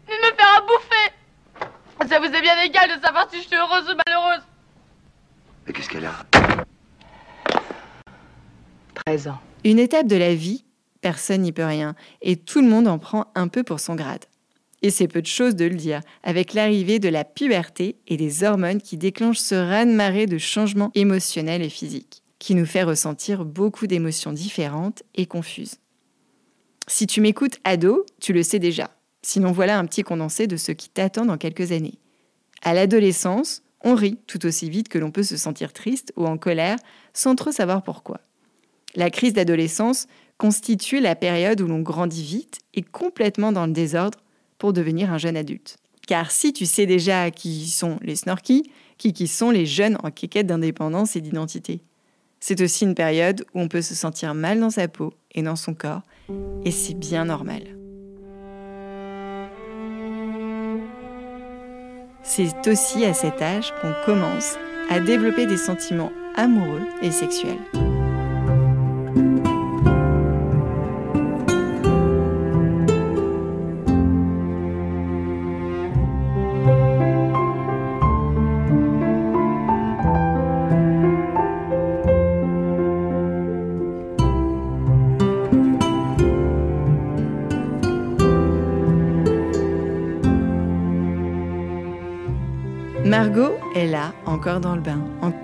de 0.09 0.15
me 0.15 0.35
faire 0.35 0.57
à 0.57 0.61
bouffer. 0.61 2.09
Ça 2.09 2.19
vous 2.19 2.25
est 2.25 2.41
bien 2.41 2.59
égal 2.63 2.89
de 2.97 3.01
savoir 3.01 3.29
si 3.31 3.41
je 3.41 3.47
suis 3.47 3.55
heureuse 3.55 3.83
ou 3.89 3.95
malheureuse. 4.05 4.43
Mais 5.67 5.73
qu'est-ce 5.73 5.89
qu'elle 5.89 6.05
a 6.05 6.25
13 9.05 9.27
ans. 9.27 9.39
Une 9.63 9.79
étape 9.79 10.07
de 10.07 10.15
la 10.15 10.33
vie, 10.33 10.65
personne 11.01 11.41
n'y 11.41 11.51
peut 11.51 11.65
rien, 11.65 11.95
et 12.21 12.35
tout 12.35 12.61
le 12.61 12.67
monde 12.67 12.87
en 12.87 12.97
prend 12.97 13.31
un 13.35 13.47
peu 13.47 13.63
pour 13.63 13.79
son 13.79 13.95
grade. 13.95 14.25
Et 14.81 14.89
c'est 14.89 15.07
peu 15.07 15.21
de 15.21 15.27
choses 15.27 15.55
de 15.55 15.65
le 15.65 15.75
dire, 15.75 16.01
avec 16.23 16.53
l'arrivée 16.53 16.99
de 16.99 17.09
la 17.09 17.25
puberté 17.25 17.97
et 18.07 18.17
des 18.17 18.43
hormones 18.43 18.81
qui 18.81 18.97
déclenchent 18.97 19.39
ce 19.39 19.55
raz-de-marée 19.55 20.25
de 20.25 20.37
changements 20.37 20.91
émotionnels 20.95 21.61
et 21.61 21.69
physiques, 21.69 22.23
qui 22.39 22.55
nous 22.55 22.65
fait 22.65 22.83
ressentir 22.83 23.43
beaucoup 23.45 23.87
d'émotions 23.87 24.31
différentes 24.31 25.03
et 25.15 25.25
confuses. 25.25 25.75
Si 26.87 27.05
tu 27.05 27.21
m'écoutes 27.21 27.59
ado, 27.65 28.05
tu 28.21 28.33
le 28.33 28.41
sais 28.41 28.59
déjà. 28.59 28.89
Sinon 29.21 29.51
voilà 29.51 29.77
un 29.77 29.85
petit 29.85 30.03
condensé 30.03 30.47
de 30.47 30.57
ce 30.57 30.71
qui 30.71 30.89
t'attend 30.89 31.25
dans 31.25 31.37
quelques 31.37 31.71
années. 31.71 31.99
À 32.61 32.73
l'adolescence, 32.73 33.63
on 33.83 33.95
rit 33.95 34.17
tout 34.27 34.45
aussi 34.45 34.69
vite 34.69 34.89
que 34.89 34.97
l'on 34.97 35.11
peut 35.11 35.23
se 35.23 35.37
sentir 35.37 35.73
triste 35.73 36.13
ou 36.15 36.25
en 36.25 36.37
colère 36.37 36.77
sans 37.13 37.35
trop 37.35 37.51
savoir 37.51 37.83
pourquoi. 37.83 38.21
La 38.95 39.09
crise 39.09 39.33
d'adolescence 39.33 40.07
constitue 40.37 40.99
la 40.99 41.15
période 41.15 41.61
où 41.61 41.67
l'on 41.67 41.81
grandit 41.81 42.23
vite 42.23 42.59
et 42.73 42.81
complètement 42.81 43.51
dans 43.51 43.65
le 43.65 43.73
désordre 43.73 44.19
pour 44.57 44.73
devenir 44.73 45.11
un 45.11 45.17
jeune 45.17 45.37
adulte. 45.37 45.77
Car 46.07 46.31
si 46.31 46.53
tu 46.53 46.65
sais 46.65 46.85
déjà 46.85 47.29
qui 47.29 47.67
sont 47.67 47.99
les 48.01 48.15
snorkies, 48.15 48.71
qui, 48.97 49.13
qui 49.13 49.27
sont 49.27 49.51
les 49.51 49.65
jeunes 49.65 49.97
en 50.03 50.11
quête 50.11 50.47
d'indépendance 50.47 51.15
et 51.15 51.21
d'identité. 51.21 51.81
C'est 52.39 52.61
aussi 52.61 52.85
une 52.85 52.95
période 52.95 53.45
où 53.53 53.59
on 53.59 53.67
peut 53.67 53.81
se 53.81 53.95
sentir 53.95 54.33
mal 54.33 54.59
dans 54.59 54.69
sa 54.69 54.87
peau 54.87 55.13
et 55.35 55.41
dans 55.41 55.55
son 55.55 55.73
corps, 55.73 56.01
et 56.63 56.71
c'est 56.71 56.93
bien 56.93 57.25
normal. 57.25 57.78
C'est 62.31 62.67
aussi 62.67 63.05
à 63.05 63.15
cet 63.15 63.41
âge 63.41 63.73
qu'on 63.81 63.91
commence 64.05 64.55
à 64.87 64.99
développer 64.99 65.47
des 65.47 65.57
sentiments 65.57 66.11
amoureux 66.35 66.83
et 67.01 67.09
sexuels. 67.09 67.57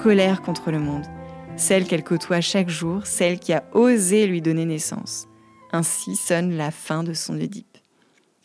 Colère 0.06 0.44
contre 0.44 0.70
le 0.70 0.78
monde. 0.78 1.08
Celle 1.58 1.88
qu'elle 1.88 2.04
côtoie 2.04 2.40
chaque 2.40 2.70
jour, 2.70 3.08
celle 3.08 3.40
qui 3.40 3.54
a 3.54 3.64
osé 3.74 4.28
lui 4.28 4.40
donner 4.40 4.64
naissance. 4.64 5.28
Ainsi 5.72 6.16
sonne 6.16 6.56
la 6.56 6.70
fin 6.70 7.04
de 7.04 7.14
son 7.14 7.42
Oedipe. 7.42 7.80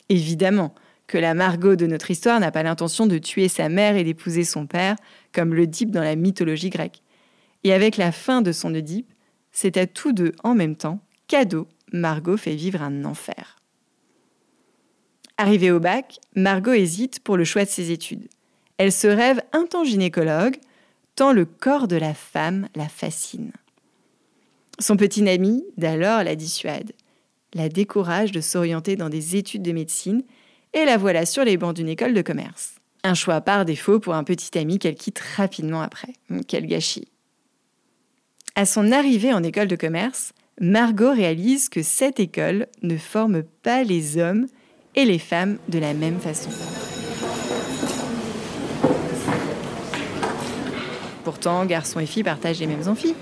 Évidemment 0.08 0.74
que 1.06 1.18
la 1.18 1.34
Margot 1.34 1.76
de 1.76 1.86
notre 1.86 2.10
histoire 2.10 2.40
n'a 2.40 2.50
pas 2.50 2.62
l'intention 2.62 3.06
de 3.06 3.18
tuer 3.18 3.48
sa 3.48 3.68
mère 3.68 3.96
et 3.96 4.04
d'épouser 4.04 4.44
son 4.44 4.66
père, 4.66 4.96
comme 5.34 5.52
l'Oedipe 5.54 5.90
dans 5.90 6.02
la 6.02 6.16
mythologie 6.16 6.70
grecque. 6.70 7.02
Et 7.62 7.74
avec 7.74 7.98
la 7.98 8.10
fin 8.10 8.40
de 8.40 8.52
son 8.52 8.74
Oedipe, 8.74 9.12
c'est 9.52 9.76
à 9.76 9.86
tous 9.86 10.14
deux 10.14 10.32
en 10.42 10.54
même 10.54 10.76
temps, 10.76 11.00
cadeau, 11.28 11.68
Margot 11.92 12.38
fait 12.38 12.54
vivre 12.54 12.80
un 12.80 13.04
enfer. 13.04 13.58
Arrivée 15.36 15.72
au 15.72 15.78
bac, 15.78 16.20
Margot 16.34 16.72
hésite 16.72 17.20
pour 17.20 17.36
le 17.36 17.44
choix 17.44 17.66
de 17.66 17.70
ses 17.70 17.90
études. 17.90 18.28
Elle 18.78 18.92
se 18.92 19.08
rêve 19.08 19.42
un 19.52 19.66
temps 19.66 19.84
gynécologue, 19.84 20.56
le 21.28 21.44
corps 21.44 21.88
de 21.88 21.96
la 21.96 22.14
femme 22.14 22.68
la 22.74 22.88
fascine. 22.88 23.52
Son 24.78 24.96
petit 24.96 25.28
ami 25.28 25.62
d'alors 25.76 26.24
la 26.24 26.34
dissuade, 26.34 26.92
la 27.52 27.68
décourage 27.68 28.32
de 28.32 28.40
s'orienter 28.40 28.96
dans 28.96 29.10
des 29.10 29.36
études 29.36 29.62
de 29.62 29.72
médecine 29.72 30.22
et 30.72 30.84
la 30.84 30.96
voilà 30.96 31.26
sur 31.26 31.44
les 31.44 31.56
bancs 31.56 31.76
d'une 31.76 31.88
école 31.88 32.14
de 32.14 32.22
commerce. 32.22 32.74
Un 33.02 33.14
choix 33.14 33.40
par 33.40 33.64
défaut 33.64 34.00
pour 34.00 34.14
un 34.14 34.24
petit 34.24 34.56
ami 34.58 34.78
qu'elle 34.78 34.94
quitte 34.94 35.20
rapidement 35.36 35.82
après. 35.82 36.14
Quel 36.48 36.66
gâchis. 36.66 37.08
À 38.54 38.66
son 38.66 38.92
arrivée 38.92 39.32
en 39.32 39.42
école 39.42 39.68
de 39.68 39.76
commerce, 39.76 40.32
Margot 40.60 41.12
réalise 41.12 41.68
que 41.68 41.82
cette 41.82 42.20
école 42.20 42.66
ne 42.82 42.96
forme 42.96 43.42
pas 43.42 43.84
les 43.84 44.18
hommes 44.18 44.46
et 44.94 45.04
les 45.04 45.18
femmes 45.18 45.58
de 45.68 45.78
la 45.78 45.94
même 45.94 46.20
façon. 46.20 46.50
Pourtant, 51.24 51.64
garçons 51.66 52.00
et 52.00 52.06
filles 52.06 52.24
partagent 52.24 52.60
les 52.60 52.66
mêmes 52.66 52.88
amphis. 52.88 53.14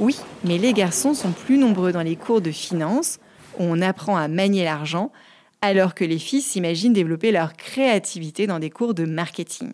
Oui, 0.00 0.16
mais 0.44 0.58
les 0.58 0.72
garçons 0.72 1.14
sont 1.14 1.32
plus 1.32 1.58
nombreux 1.58 1.92
dans 1.92 2.02
les 2.02 2.16
cours 2.16 2.40
de 2.40 2.50
finance, 2.50 3.18
où 3.58 3.64
on 3.64 3.80
apprend 3.80 4.16
à 4.16 4.28
manier 4.28 4.64
l'argent, 4.64 5.12
alors 5.60 5.94
que 5.94 6.04
les 6.04 6.18
filles 6.18 6.42
s'imaginent 6.42 6.92
développer 6.92 7.30
leur 7.30 7.54
créativité 7.54 8.46
dans 8.46 8.58
des 8.58 8.70
cours 8.70 8.94
de 8.94 9.04
marketing. 9.04 9.72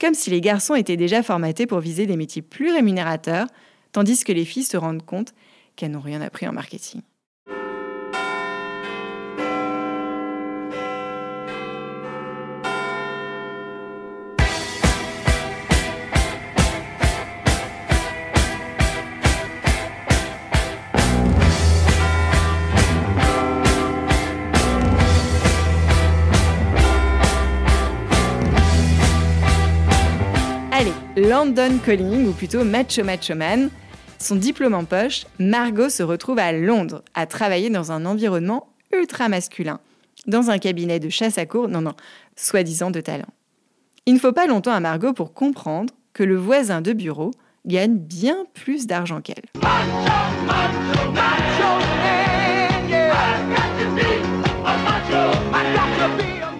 Comme 0.00 0.14
si 0.14 0.30
les 0.30 0.40
garçons 0.40 0.74
étaient 0.74 0.96
déjà 0.96 1.22
formatés 1.22 1.66
pour 1.66 1.80
viser 1.80 2.06
des 2.06 2.16
métiers 2.16 2.42
plus 2.42 2.72
rémunérateurs, 2.72 3.46
tandis 3.92 4.24
que 4.24 4.32
les 4.32 4.44
filles 4.44 4.64
se 4.64 4.76
rendent 4.76 5.04
compte 5.04 5.34
qu'elles 5.76 5.90
n'ont 5.90 6.00
rien 6.00 6.20
appris 6.20 6.48
en 6.48 6.52
marketing. 6.52 7.02
London 31.38 31.78
Calling, 31.86 32.26
ou 32.26 32.32
plutôt 32.32 32.64
Macho 32.64 33.04
Macho 33.04 33.36
Man. 33.36 33.70
Son 34.18 34.34
diplôme 34.34 34.74
en 34.74 34.82
poche, 34.84 35.24
Margot 35.38 35.88
se 35.88 36.02
retrouve 36.02 36.40
à 36.40 36.50
Londres, 36.50 37.04
à 37.14 37.26
travailler 37.26 37.70
dans 37.70 37.92
un 37.92 38.06
environnement 38.06 38.66
ultra 38.92 39.28
masculin, 39.28 39.78
dans 40.26 40.50
un 40.50 40.58
cabinet 40.58 40.98
de 40.98 41.08
chasse 41.08 41.38
à 41.38 41.46
cour, 41.46 41.68
non, 41.68 41.80
non, 41.80 41.94
soi-disant 42.34 42.90
de 42.90 43.00
talent. 43.00 43.28
Il 44.04 44.14
ne 44.14 44.18
faut 44.18 44.32
pas 44.32 44.48
longtemps 44.48 44.72
à 44.72 44.80
Margot 44.80 45.12
pour 45.12 45.32
comprendre 45.32 45.94
que 46.12 46.24
le 46.24 46.34
voisin 46.34 46.80
de 46.80 46.92
bureau 46.92 47.30
gagne 47.66 47.94
bien 47.94 48.38
plus 48.52 48.88
d'argent 48.88 49.20
qu'elle. 49.20 49.44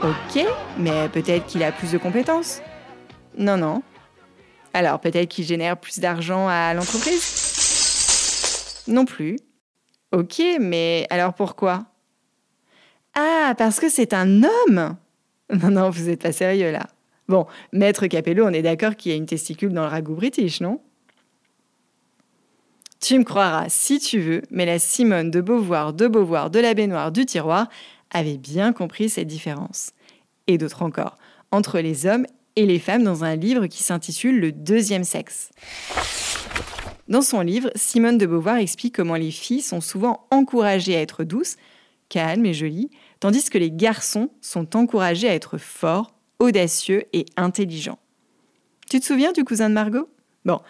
Ok, 0.04 0.46
mais 0.78 1.08
peut-être 1.08 1.46
qu'il 1.46 1.64
a 1.64 1.72
plus 1.72 1.90
de 1.90 1.98
compétences. 1.98 2.62
Non, 3.36 3.56
non. 3.56 3.82
Alors 4.78 5.00
peut-être 5.00 5.28
qu'il 5.28 5.44
génère 5.44 5.76
plus 5.76 5.98
d'argent 5.98 6.46
à 6.46 6.72
l'entreprise? 6.72 8.84
Non 8.86 9.04
plus. 9.04 9.36
Ok, 10.12 10.40
mais 10.60 11.04
alors 11.10 11.34
pourquoi? 11.34 11.86
Ah, 13.12 13.56
parce 13.58 13.80
que 13.80 13.88
c'est 13.88 14.14
un 14.14 14.44
homme 14.44 14.96
Non, 15.50 15.70
non, 15.70 15.90
vous 15.90 16.04
n'êtes 16.04 16.22
pas 16.22 16.30
sérieux 16.30 16.70
là. 16.70 16.86
Bon, 17.26 17.48
Maître 17.72 18.06
Capello, 18.06 18.46
on 18.46 18.52
est 18.52 18.62
d'accord 18.62 18.94
qu'il 18.94 19.10
y 19.10 19.14
a 19.16 19.18
une 19.18 19.26
testicule 19.26 19.72
dans 19.72 19.82
le 19.82 19.88
ragoût 19.88 20.14
british, 20.14 20.60
non? 20.60 20.80
Tu 23.00 23.18
me 23.18 23.24
croiras 23.24 23.68
si 23.68 23.98
tu 23.98 24.20
veux, 24.20 24.42
mais 24.52 24.64
la 24.64 24.78
Simone 24.78 25.32
de 25.32 25.40
Beauvoir, 25.40 25.92
de 25.92 26.06
Beauvoir, 26.06 26.50
de 26.50 26.60
la 26.60 26.74
baignoire, 26.74 27.10
du 27.10 27.26
tiroir 27.26 27.68
avait 28.12 28.38
bien 28.38 28.72
compris 28.72 29.08
cette 29.08 29.26
différence. 29.26 29.90
Et 30.46 30.56
d'autres 30.56 30.82
encore, 30.82 31.18
entre 31.50 31.80
les 31.80 32.06
hommes 32.06 32.26
et 32.58 32.66
les 32.66 32.80
femmes 32.80 33.04
dans 33.04 33.22
un 33.22 33.36
livre 33.36 33.68
qui 33.68 33.84
s'intitule 33.84 34.40
Le 34.40 34.50
deuxième 34.50 35.04
sexe. 35.04 35.50
Dans 37.06 37.22
son 37.22 37.40
livre, 37.40 37.70
Simone 37.76 38.18
de 38.18 38.26
Beauvoir 38.26 38.56
explique 38.56 38.96
comment 38.96 39.14
les 39.14 39.30
filles 39.30 39.62
sont 39.62 39.80
souvent 39.80 40.26
encouragées 40.32 40.96
à 40.96 41.00
être 41.00 41.22
douces, 41.22 41.56
calmes 42.08 42.46
et 42.46 42.54
jolies, 42.54 42.90
tandis 43.20 43.48
que 43.48 43.58
les 43.58 43.70
garçons 43.70 44.30
sont 44.40 44.74
encouragés 44.74 45.28
à 45.28 45.34
être 45.34 45.56
forts, 45.56 46.12
audacieux 46.40 47.04
et 47.12 47.26
intelligents. 47.36 48.00
Tu 48.90 48.98
te 48.98 49.06
souviens 49.06 49.30
du 49.30 49.44
cousin 49.44 49.68
de 49.68 49.74
Margot? 49.74 50.08
Bon, 50.44 50.60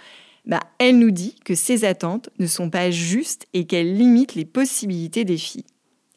bah, 0.44 0.60
elle 0.78 0.98
nous 0.98 1.10
dit 1.10 1.36
que 1.42 1.54
ces 1.54 1.86
attentes 1.86 2.28
ne 2.38 2.46
sont 2.46 2.68
pas 2.68 2.90
justes 2.90 3.46
et 3.54 3.64
qu'elles 3.64 3.96
limitent 3.96 4.34
les 4.34 4.44
possibilités 4.44 5.24
des 5.24 5.38
filles. 5.38 5.64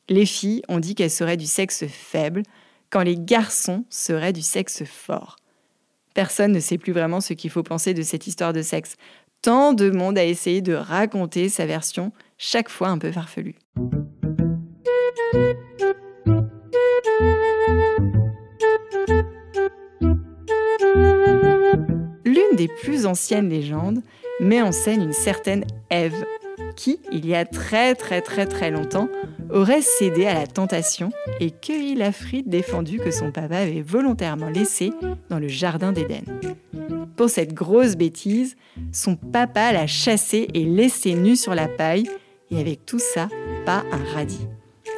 Les 0.10 0.26
filles 0.26 0.64
ont 0.68 0.80
dit 0.80 0.96
qu'elles 0.96 1.10
seraient 1.10 1.38
du 1.38 1.46
sexe 1.46 1.86
faible, 1.88 2.44
quand 2.90 3.04
les 3.04 3.16
garçons 3.18 3.86
seraient 3.90 4.34
du 4.34 4.42
sexe 4.42 4.84
fort. 4.84 5.38
Personne 6.14 6.52
ne 6.52 6.60
sait 6.60 6.78
plus 6.78 6.92
vraiment 6.92 7.22
ce 7.22 7.34
qu'il 7.34 7.50
faut 7.50 7.64
penser 7.64 7.94
de 7.94 8.02
cette 8.02 8.28
histoire 8.28 8.54
de 8.54 8.62
sexe. 8.62 8.96
Tant 9.42 9.74
de 9.74 9.90
monde 9.90 10.18
a 10.18 10.26
essayé 10.26 10.62
de 10.62 10.74
raconter 10.74 11.50
sa 11.50 11.66
version, 11.66 12.12
chaque 12.38 12.70
fois 12.70 12.90
un 12.90 12.98
peu 12.98 13.12
farfelue. 13.12 13.56
L'une 22.26 22.56
des 22.56 22.68
plus 22.82 23.06
anciennes 23.06 23.50
légendes 23.50 24.02
met 24.42 24.62
en 24.62 24.72
scène 24.72 25.02
une 25.02 25.14
certaine 25.14 25.66
Ève, 25.90 26.26
qui, 26.76 27.00
il 27.12 27.26
y 27.26 27.36
a 27.36 27.46
très 27.46 27.96
très 27.96 28.22
très 28.22 28.46
très 28.46 28.70
longtemps, 28.70 29.10
aurait 29.52 29.82
cédé 29.82 30.26
à 30.26 30.34
la 30.34 30.48
tentation 30.48 31.12
et 31.40 31.52
cueilli 31.52 31.96
la 31.96 32.12
frite 32.12 32.50
défendue 32.50 33.00
que 33.00 33.12
son 33.12 33.32
papa 33.32 33.58
avait 33.58 33.82
volontairement 33.82 34.50
laissée 34.50 34.92
dans 35.30 35.40
le 35.40 35.48
jardin 35.48 35.92
d'Éden. 35.92 36.24
Pour 37.16 37.30
cette 37.30 37.54
grosse 37.54 37.96
bêtise, 37.96 38.56
son 38.92 39.16
papa 39.16 39.72
l'a 39.74 39.88
chassée 39.88 40.48
et 40.54 40.66
laissée 40.66 41.14
nue 41.14 41.36
sur 41.36 41.54
la 41.54 41.68
paille, 41.68 42.10
et 42.50 42.60
avec 42.60 42.86
tout 42.86 43.00
ça, 43.00 43.30
pas 43.66 43.84
un 43.92 44.14
radis. 44.14 44.48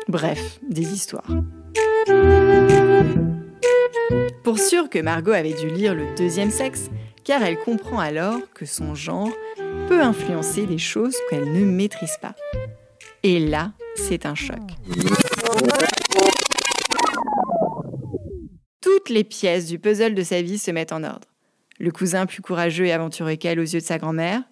Bref, 0.08 0.60
des 0.70 0.94
histoires. 0.94 1.28
Pour 4.44 4.60
sûr 4.60 4.90
que 4.90 5.00
Margot 5.00 5.32
avait 5.32 5.54
dû 5.54 5.70
lire 5.70 5.96
Le 5.96 6.16
deuxième 6.16 6.52
sexe, 6.52 6.90
car 7.24 7.42
elle 7.44 7.58
comprend 7.58 8.00
alors 8.00 8.40
que 8.54 8.66
son 8.66 8.96
genre 8.96 9.30
peut 9.88 10.02
influencer 10.02 10.66
des 10.66 10.78
choses 10.78 11.16
qu'elle 11.30 11.52
ne 11.52 11.66
maîtrise 11.66 12.18
pas. 12.22 12.36
Et 13.24 13.40
là, 13.40 13.72
c'est 13.96 14.26
un 14.26 14.36
choc. 14.36 14.60
Toutes 18.82 19.10
les 19.10 19.24
pièces 19.24 19.68
du 19.68 19.80
puzzle 19.80 20.16
de 20.16 20.24
sa 20.24 20.42
vie 20.42 20.58
se 20.58 20.72
mettent 20.72 20.92
en 20.92 21.04
ordre. 21.04 21.28
Le 21.80 21.92
cousin 21.92 22.26
plus 22.26 22.42
courageux 22.42 22.86
et 22.86 22.92
aventureux 22.92 23.36
qu'elle 23.36 23.60
aux 23.60 23.64
yeux 23.64 23.80
de 23.80 23.86
sa 23.86 23.98
grand-mère, 23.98 24.44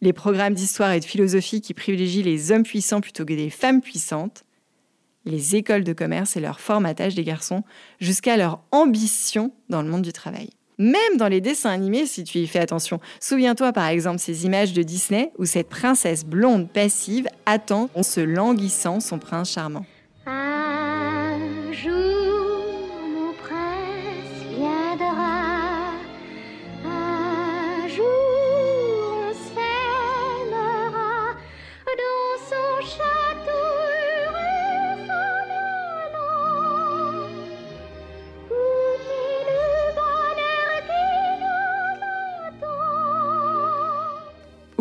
les 0.00 0.12
programmes 0.12 0.54
d'histoire 0.54 0.92
et 0.92 1.00
de 1.00 1.04
philosophie 1.04 1.60
qui 1.60 1.74
privilégient 1.74 2.22
les 2.22 2.52
hommes 2.52 2.64
puissants 2.64 3.00
plutôt 3.00 3.24
que 3.24 3.34
des 3.34 3.50
femmes 3.50 3.80
puissantes, 3.80 4.44
les 5.24 5.56
écoles 5.56 5.84
de 5.84 5.92
commerce 5.92 6.36
et 6.36 6.40
leur 6.40 6.60
formatage 6.60 7.14
des 7.14 7.24
garçons 7.24 7.62
jusqu'à 8.00 8.36
leur 8.36 8.62
ambition 8.72 9.52
dans 9.68 9.82
le 9.82 9.88
monde 9.88 10.02
du 10.02 10.12
travail. 10.12 10.50
Même 10.78 11.16
dans 11.16 11.28
les 11.28 11.40
dessins 11.40 11.70
animés, 11.70 12.06
si 12.06 12.24
tu 12.24 12.38
y 12.38 12.46
fais 12.46 12.58
attention. 12.58 13.00
Souviens-toi 13.20 13.72
par 13.72 13.88
exemple 13.88 14.18
ces 14.18 14.46
images 14.46 14.72
de 14.72 14.82
Disney 14.82 15.30
où 15.38 15.44
cette 15.44 15.68
princesse 15.68 16.24
blonde 16.24 16.68
passive 16.68 17.28
attend 17.46 17.90
en 17.94 18.02
se 18.02 18.20
languissant 18.20 19.00
son 19.00 19.18
prince 19.18 19.52
charmant. 19.52 19.84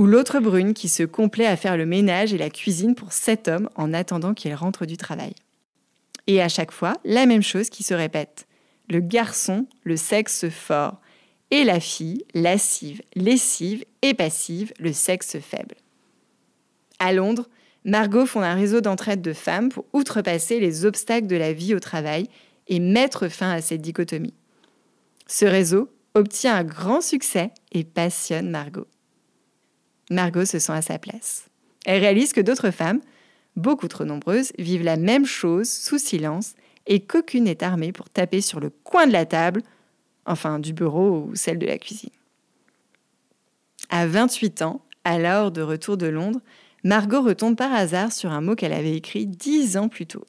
Ou 0.02 0.08
l'autre 0.08 0.40
brune 0.40 0.74
qui 0.74 0.90
se 0.90 1.04
complaît 1.04 1.46
à 1.46 1.56
faire 1.56 1.78
le 1.78 1.86
ménage 1.86 2.34
et 2.34 2.38
la 2.40 2.50
cuisine 2.50 2.96
pour 2.96 3.14
sept 3.14 3.48
hommes 3.48 3.70
en 3.76 3.94
attendant 3.94 4.34
qu'ils 4.34 4.56
rentrent 4.56 4.88
du 4.88 4.98
travail. 4.98 5.36
Et 6.26 6.42
à 6.42 6.50
chaque 6.50 6.72
fois, 6.72 6.94
la 7.06 7.28
même 7.28 7.44
chose 7.44 7.70
qui 7.70 7.84
se 7.84 7.94
répète. 7.94 8.48
Le 8.90 9.00
garçon, 9.00 9.68
le 9.84 9.96
sexe 9.96 10.50
fort, 10.50 11.00
et 11.52 11.64
la 11.64 11.80
fille, 11.80 12.26
lascive, 12.34 13.04
lessive 13.14 13.86
et 14.02 14.16
passive, 14.16 14.74
le 14.80 14.92
sexe 14.92 15.38
faible. 15.40 15.76
À 16.98 17.14
Londres, 17.14 17.48
Margot 17.86 18.26
fonde 18.26 18.46
un 18.46 18.56
réseau 18.56 18.82
d'entraide 18.82 19.22
de 19.22 19.34
femmes 19.34 19.70
pour 19.70 19.86
outrepasser 19.94 20.60
les 20.60 20.84
obstacles 20.84 21.28
de 21.28 21.36
la 21.36 21.54
vie 21.54 21.76
au 21.76 21.80
travail 21.80 22.28
et 22.68 22.80
mettre 22.80 23.28
fin 23.28 23.52
à 23.52 23.62
cette 23.62 23.84
dichotomie. 23.84 24.34
Ce 25.28 25.46
réseau 25.46 25.92
obtient 26.16 26.56
un 26.56 26.64
grand 26.64 27.02
succès 27.02 27.52
et 27.72 27.84
passionne 27.84 28.50
Margot. 28.50 28.88
Margot 30.12 30.46
se 30.46 30.60
sent 30.60 30.74
à 30.74 30.82
sa 30.82 31.00
place. 31.00 31.46
Elle 31.86 32.02
réalise 32.02 32.34
que 32.34 32.42
d'autres 32.42 32.72
femmes, 32.72 33.00
beaucoup 33.56 33.88
trop 33.88 34.04
nombreuses, 34.06 34.52
vivent 34.60 34.84
la 34.84 34.98
même 34.98 35.26
chose 35.26 35.70
sous 35.70 35.98
silence 35.98 36.54
et 36.86 37.00
qu'aucune 37.00 37.46
n'est 37.46 37.64
armée 37.64 37.94
pour 37.94 38.10
taper 38.10 38.42
sur 38.42 38.60
le 38.60 38.70
coin 38.70 39.08
de 39.08 39.14
la 39.14 39.26
table, 39.26 39.64
enfin 40.26 40.60
du 40.60 40.74
bureau 40.74 41.28
ou 41.28 41.36
celle 41.36 41.58
de 41.58 41.66
la 41.66 41.78
cuisine. 41.78 42.12
À 43.90 44.06
28 44.06 44.62
ans, 44.62 44.82
l'heure 45.06 45.52
de 45.52 45.62
retour 45.62 45.98
de 45.98 46.08
Londres, 46.08 46.42
Margot 46.84 47.22
retombe 47.22 47.56
par 47.56 47.74
hasard 47.74 48.12
sur 48.12 48.32
un 48.32 48.42
mot 48.42 48.56
qu'elle 48.56 48.74
avait 48.74 48.96
écrit 48.96 49.26
dix 49.26 49.78
ans 49.78 49.88
plus 49.88 50.08
tôt. 50.08 50.26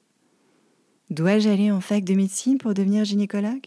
Dois-je 1.11 1.49
aller 1.49 1.71
en 1.71 1.81
fac 1.81 2.05
de 2.05 2.15
médecine 2.15 2.59
pour 2.59 2.73
devenir 2.73 3.05
gynécologue? 3.05 3.67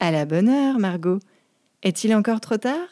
À 0.00 0.10
la 0.10 0.24
bonne 0.24 0.48
heure, 0.48 0.78
Margot. 0.78 1.20
Est-il 1.82 2.14
encore 2.14 2.40
trop 2.40 2.56
tard? 2.56 2.88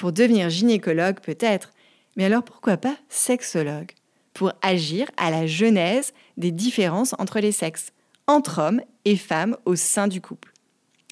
Pour 0.00 0.12
devenir 0.12 0.48
gynécologue, 0.48 1.20
peut-être, 1.20 1.74
mais 2.16 2.24
alors 2.24 2.42
pourquoi 2.42 2.78
pas 2.78 2.96
sexologue? 3.10 3.90
Pour 4.32 4.54
agir 4.62 5.06
à 5.18 5.30
la 5.30 5.46
genèse 5.46 6.14
des 6.38 6.52
différences 6.52 7.14
entre 7.18 7.38
les 7.38 7.52
sexes, 7.52 7.92
entre 8.26 8.62
hommes 8.62 8.80
et 9.04 9.16
femmes 9.16 9.58
au 9.66 9.76
sein 9.76 10.08
du 10.08 10.22
couple. 10.22 10.54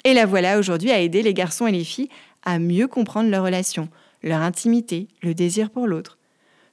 Et 0.04 0.14
la 0.14 0.24
voilà 0.24 0.58
aujourd'hui 0.58 0.90
à 0.90 1.00
aider 1.00 1.20
les 1.20 1.34
garçons 1.34 1.66
et 1.66 1.72
les 1.72 1.84
filles 1.84 2.08
à 2.46 2.58
mieux 2.58 2.88
comprendre 2.88 3.28
leurs 3.28 3.44
relations, 3.44 3.90
leur 4.22 4.40
intimité, 4.40 5.08
le 5.20 5.34
désir 5.34 5.68
pour 5.68 5.86
l'autre. 5.86 6.16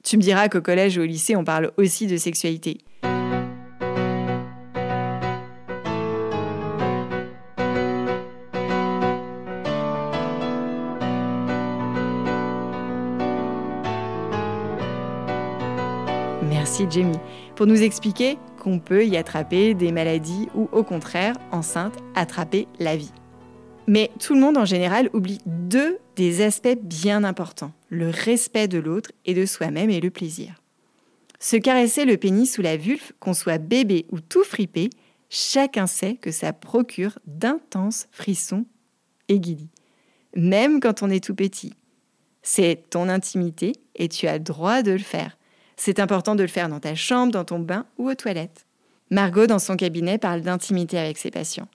Tu 0.02 0.16
me 0.16 0.22
diras 0.22 0.48
qu'au 0.48 0.62
collège 0.62 0.96
ou 0.96 1.02
au 1.02 1.04
lycée, 1.04 1.36
on 1.36 1.44
parle 1.44 1.70
aussi 1.76 2.06
de 2.06 2.16
sexualité. 2.16 2.78
Merci 16.48 16.86
Jamie 16.88 17.18
pour 17.56 17.66
nous 17.66 17.82
expliquer 17.82 18.38
qu'on 18.62 18.78
peut 18.78 19.04
y 19.04 19.16
attraper 19.16 19.74
des 19.74 19.90
maladies 19.90 20.48
ou 20.54 20.68
au 20.72 20.84
contraire, 20.84 21.34
enceinte, 21.50 21.96
attraper 22.14 22.68
la 22.78 22.96
vie. 22.96 23.12
Mais 23.88 24.10
tout 24.20 24.34
le 24.34 24.40
monde 24.40 24.56
en 24.56 24.64
général 24.64 25.10
oublie 25.12 25.40
deux 25.46 25.98
des 26.14 26.42
aspects 26.42 26.78
bien 26.80 27.24
importants, 27.24 27.72
le 27.88 28.10
respect 28.10 28.68
de 28.68 28.78
l'autre 28.78 29.10
et 29.24 29.34
de 29.34 29.46
soi-même 29.46 29.90
et 29.90 30.00
le 30.00 30.10
plaisir. 30.10 30.62
Se 31.38 31.56
caresser 31.56 32.04
le 32.04 32.16
pénis 32.16 32.52
sous 32.52 32.62
la 32.62 32.76
vulve, 32.76 33.12
qu'on 33.20 33.34
soit 33.34 33.58
bébé 33.58 34.06
ou 34.10 34.20
tout 34.20 34.44
fripé, 34.44 34.90
chacun 35.28 35.86
sait 35.86 36.14
que 36.14 36.30
ça 36.30 36.52
procure 36.52 37.18
d'intenses 37.26 38.06
frissons 38.12 38.66
et 39.28 39.40
guillis, 39.40 39.70
même 40.34 40.80
quand 40.80 41.02
on 41.02 41.10
est 41.10 41.24
tout 41.24 41.34
petit. 41.34 41.74
C'est 42.42 42.84
ton 42.90 43.08
intimité 43.08 43.72
et 43.96 44.08
tu 44.08 44.28
as 44.28 44.38
droit 44.38 44.82
de 44.82 44.92
le 44.92 44.98
faire. 44.98 45.35
C'est 45.76 46.00
important 46.00 46.34
de 46.34 46.42
le 46.42 46.48
faire 46.48 46.68
dans 46.68 46.80
ta 46.80 46.94
chambre, 46.94 47.32
dans 47.32 47.44
ton 47.44 47.58
bain 47.58 47.86
ou 47.98 48.08
aux 48.08 48.14
toilettes. 48.14 48.66
Margot, 49.10 49.46
dans 49.46 49.58
son 49.58 49.76
cabinet, 49.76 50.18
parle 50.18 50.40
d'intimité 50.40 50.98
avec 50.98 51.18
ses 51.18 51.30
patients. 51.30 51.68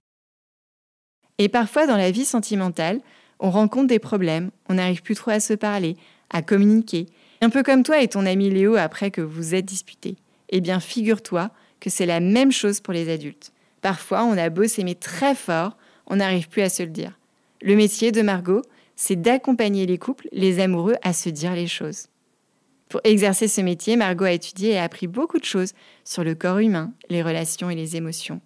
Et 1.38 1.50
parfois, 1.50 1.88
dans 1.88 1.98
la 1.98 2.12
vie 2.12 2.26
sentimentale, 2.26 3.00
on 3.40 3.50
rencontre 3.50 3.88
des 3.88 4.00
problèmes, 4.00 4.52
on 4.70 4.76
n'arrive 4.76 5.02
plus 5.02 5.16
trop 5.16 5.32
à 5.32 5.40
se 5.40 5.54
parler, 5.54 5.98
à 6.30 6.42
communiquer. 6.42 7.08
Un 7.42 7.50
peu 7.50 7.64
comme 7.64 7.84
toi 7.84 8.02
et 8.02 8.08
ton 8.08 8.26
ami 8.26 8.50
Léo 8.50 8.76
après 8.76 9.12
que 9.12 9.22
vous 9.22 9.56
êtes 9.56 9.66
disputés. 9.66 10.18
Eh 10.50 10.62
bien, 10.62 10.80
figure-toi 10.80 11.50
que 11.80 11.90
c'est 11.90 12.06
la 12.06 12.20
même 12.20 12.52
chose 12.52 12.80
pour 12.80 12.94
les 12.94 13.12
adultes. 13.12 13.52
Parfois, 13.82 14.24
on 14.26 14.38
a 14.38 14.50
beau 14.50 14.68
s'aimer 14.68 14.96
très 14.96 15.34
fort, 15.34 15.78
on 16.06 16.18
n'arrive 16.18 16.50
plus 16.50 16.62
à 16.62 16.70
se 16.70 16.84
le 16.84 16.90
dire. 16.90 17.18
Le 17.62 17.76
métier 17.76 18.12
de 18.12 18.22
Margot, 18.22 18.62
c'est 18.96 19.20
d'accompagner 19.20 19.86
les 19.88 19.98
couples, 19.98 20.28
les 20.32 20.60
amoureux, 20.60 20.96
à 21.02 21.14
se 21.14 21.30
dire 21.30 21.56
les 21.56 21.68
choses. 21.68 22.08
Pour 22.91 22.99
exercer 23.06 23.47
ce 23.47 23.62
métier, 23.62 23.95
Margot 23.95 24.25
a 24.25 24.34
étudié 24.34 24.71
et 24.71 24.77
a 24.77 24.84
appris 24.84 25.08
beaucoup 25.08 25.39
de 25.39 25.45
choses 25.45 25.71
sur 26.04 26.25
le 26.25 26.36
corps 26.36 26.58
humain, 26.58 26.91
les 27.10 27.23
relations 27.23 27.69
et 27.69 27.75
les 27.75 27.95
émotions. 27.95 28.41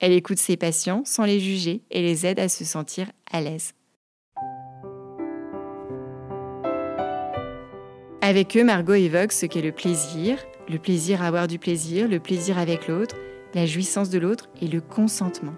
Elle 0.00 0.10
écoute 0.10 0.38
ses 0.38 0.56
patients 0.56 1.02
sans 1.04 1.24
les 1.24 1.38
juger 1.38 1.80
et 1.92 2.02
les 2.02 2.26
aide 2.26 2.40
à 2.40 2.48
se 2.48 2.64
sentir 2.64 3.06
à 3.30 3.40
l'aise. 3.40 3.72
Avec 8.20 8.56
eux, 8.56 8.64
Margot 8.64 8.94
évoque 8.94 9.30
ce 9.30 9.46
qu'est 9.46 9.62
le 9.62 9.70
plaisir, 9.70 10.38
le 10.68 10.80
plaisir 10.80 11.22
à 11.22 11.28
avoir 11.28 11.46
du 11.46 11.60
plaisir, 11.60 12.08
le 12.08 12.18
plaisir 12.18 12.58
avec 12.58 12.88
l'autre, 12.88 13.14
la 13.54 13.64
jouissance 13.64 14.10
de 14.10 14.18
l'autre 14.18 14.48
et 14.60 14.66
le 14.66 14.80
consentement. 14.80 15.54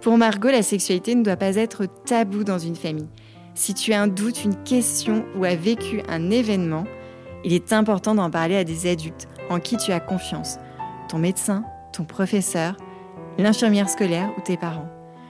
Pour 0.00 0.18
Margot, 0.18 0.48
la 0.48 0.64
sexualité 0.64 1.14
ne 1.14 1.22
doit 1.22 1.36
pas 1.36 1.54
être 1.54 1.86
tabou 2.06 2.42
dans 2.42 2.58
une 2.58 2.74
famille. 2.74 3.08
Si 3.54 3.72
tu 3.72 3.92
as 3.92 4.02
un 4.02 4.08
doute, 4.08 4.42
une 4.42 4.60
question 4.64 5.24
ou 5.36 5.44
as 5.44 5.54
vécu 5.54 6.00
un 6.08 6.32
événement, 6.32 6.86
il 7.44 7.52
est 7.52 7.72
important 7.72 8.14
d'en 8.14 8.30
parler 8.30 8.56
à 8.56 8.64
des 8.64 8.90
adultes 8.90 9.28
en 9.50 9.60
qui 9.60 9.76
tu 9.76 9.92
as 9.92 10.00
confiance. 10.00 10.58
Ton 11.08 11.18
médecin, 11.18 11.64
ton 11.92 12.04
professeur, 12.04 12.76
l'infirmière 13.38 13.88
scolaire 13.88 14.30
ou 14.38 14.40
tes 14.40 14.56
parents. 14.56 14.88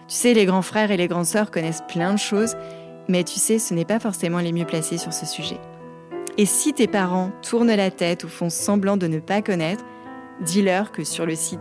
Tu 0.09 0.17
sais, 0.17 0.35
les 0.35 0.45
grands 0.45 0.63
frères 0.63 0.91
et 0.91 0.97
les 0.97 1.09
grandes 1.09 1.27
sœurs 1.27 1.51
connaissent 1.51 1.85
plein 1.89 2.13
de 2.13 2.19
choses, 2.19 2.57
mais 3.09 3.25
tu 3.25 3.39
sais, 3.39 3.59
ce 3.59 3.75
n'est 3.75 3.85
pas 3.85 4.01
forcément 4.01 4.41
les 4.41 4.53
mieux 4.53 4.67
placés 4.67 4.99
sur 4.99 5.13
ce 5.13 5.27
sujet. 5.27 5.61
Et 6.39 6.47
si 6.47 6.73
tes 6.73 6.87
parents 6.87 7.31
tournent 7.43 7.75
la 7.75 7.91
tête 7.91 8.25
ou 8.25 8.29
font 8.29 8.51
semblant 8.51 8.97
de 8.97 9.07
ne 9.07 9.19
pas 9.19 9.43
connaître, 9.43 9.85
dis-leur 10.41 10.93
que 10.93 11.05
sur 11.05 11.27
le 11.27 11.35
site 11.35 11.61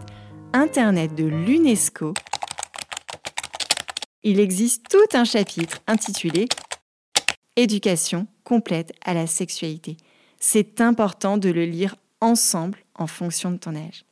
internet 0.54 1.16
de 1.16 1.26
l'UNESCO, 1.26 2.14
il 4.24 4.40
existe 4.40 4.86
tout 4.90 5.18
un 5.18 5.24
chapitre 5.24 5.80
intitulé 5.88 6.48
Éducation 7.58 8.28
complète 8.44 8.94
à 9.04 9.14
la 9.14 9.28
sexualité. 9.28 9.98
C'est 10.44 10.82
important 10.82 11.38
de 11.38 11.50
le 11.50 11.66
lire 11.66 11.96
ensemble 12.20 12.80
en 12.96 13.06
fonction 13.06 13.52
de 13.52 13.58
ton 13.58 13.76
âge. 13.76 14.06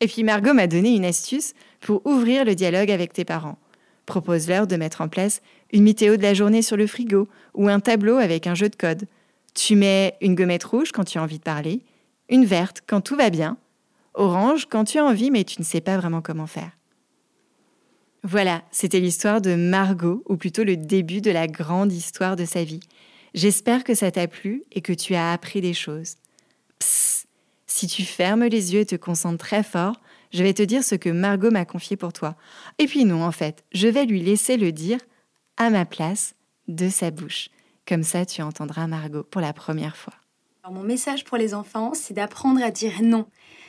Et 0.00 0.08
puis 0.08 0.24
Margot 0.24 0.54
m'a 0.54 0.66
donné 0.66 0.96
une 0.96 1.04
astuce 1.04 1.52
pour 1.80 2.04
ouvrir 2.06 2.46
le 2.46 2.54
dialogue 2.54 2.90
avec 2.90 3.12
tes 3.12 3.26
parents. 3.26 3.58
Propose-leur 4.06 4.66
de 4.66 4.76
mettre 4.76 5.02
en 5.02 5.08
place 5.08 5.42
une 5.72 5.84
météo 5.84 6.16
de 6.16 6.22
la 6.22 6.32
journée 6.32 6.62
sur 6.62 6.78
le 6.78 6.86
frigo 6.86 7.28
ou 7.52 7.68
un 7.68 7.80
tableau 7.80 8.16
avec 8.16 8.46
un 8.46 8.54
jeu 8.54 8.70
de 8.70 8.76
code. 8.76 9.06
Tu 9.54 9.76
mets 9.76 10.16
une 10.22 10.34
gommette 10.34 10.64
rouge 10.64 10.90
quand 10.90 11.04
tu 11.04 11.18
as 11.18 11.22
envie 11.22 11.38
de 11.38 11.44
parler, 11.44 11.82
une 12.30 12.46
verte 12.46 12.82
quand 12.86 13.02
tout 13.02 13.16
va 13.16 13.28
bien, 13.28 13.58
orange 14.14 14.66
quand 14.70 14.84
tu 14.84 14.98
as 14.98 15.04
envie 15.04 15.30
mais 15.30 15.44
tu 15.44 15.60
ne 15.60 15.64
sais 15.66 15.82
pas 15.82 15.98
vraiment 15.98 16.22
comment 16.22 16.46
faire. 16.46 16.70
Voilà, 18.22 18.62
c'était 18.70 19.00
l'histoire 19.00 19.42
de 19.42 19.54
Margot, 19.54 20.24
ou 20.26 20.36
plutôt 20.36 20.64
le 20.64 20.76
début 20.76 21.20
de 21.20 21.30
la 21.30 21.46
grande 21.46 21.92
histoire 21.92 22.34
de 22.34 22.44
sa 22.44 22.64
vie. 22.64 22.80
J'espère 23.36 23.84
que 23.84 23.94
ça 23.94 24.10
t'a 24.10 24.28
plu 24.28 24.64
et 24.72 24.80
que 24.80 24.94
tu 24.94 25.14
as 25.14 25.30
appris 25.30 25.60
des 25.60 25.74
choses. 25.74 26.14
Psst, 26.78 27.28
si 27.66 27.86
tu 27.86 28.02
fermes 28.02 28.44
les 28.44 28.72
yeux 28.72 28.80
et 28.80 28.86
te 28.86 28.96
concentres 28.96 29.44
très 29.44 29.62
fort, 29.62 30.00
je 30.32 30.42
vais 30.42 30.54
te 30.54 30.62
dire 30.62 30.82
ce 30.82 30.94
que 30.94 31.10
Margot 31.10 31.50
m'a 31.50 31.66
confié 31.66 31.98
pour 31.98 32.14
toi. 32.14 32.34
Et 32.78 32.86
puis 32.86 33.04
non, 33.04 33.22
en 33.22 33.32
fait, 33.32 33.62
je 33.72 33.88
vais 33.88 34.06
lui 34.06 34.22
laisser 34.22 34.56
le 34.56 34.72
dire 34.72 34.98
à 35.58 35.68
ma 35.68 35.84
place 35.84 36.34
de 36.66 36.88
sa 36.88 37.10
bouche. 37.10 37.50
Comme 37.86 38.04
ça, 38.04 38.24
tu 38.24 38.40
entendras 38.40 38.86
Margot 38.86 39.22
pour 39.22 39.42
la 39.42 39.52
première 39.52 39.98
fois. 39.98 40.14
Mon 40.70 40.82
message 40.82 41.24
pour 41.24 41.36
les 41.36 41.52
enfants, 41.52 41.92
c'est 41.92 42.14
d'apprendre 42.14 42.62
à 42.62 42.70
dire 42.70 43.02
non. 43.02 43.26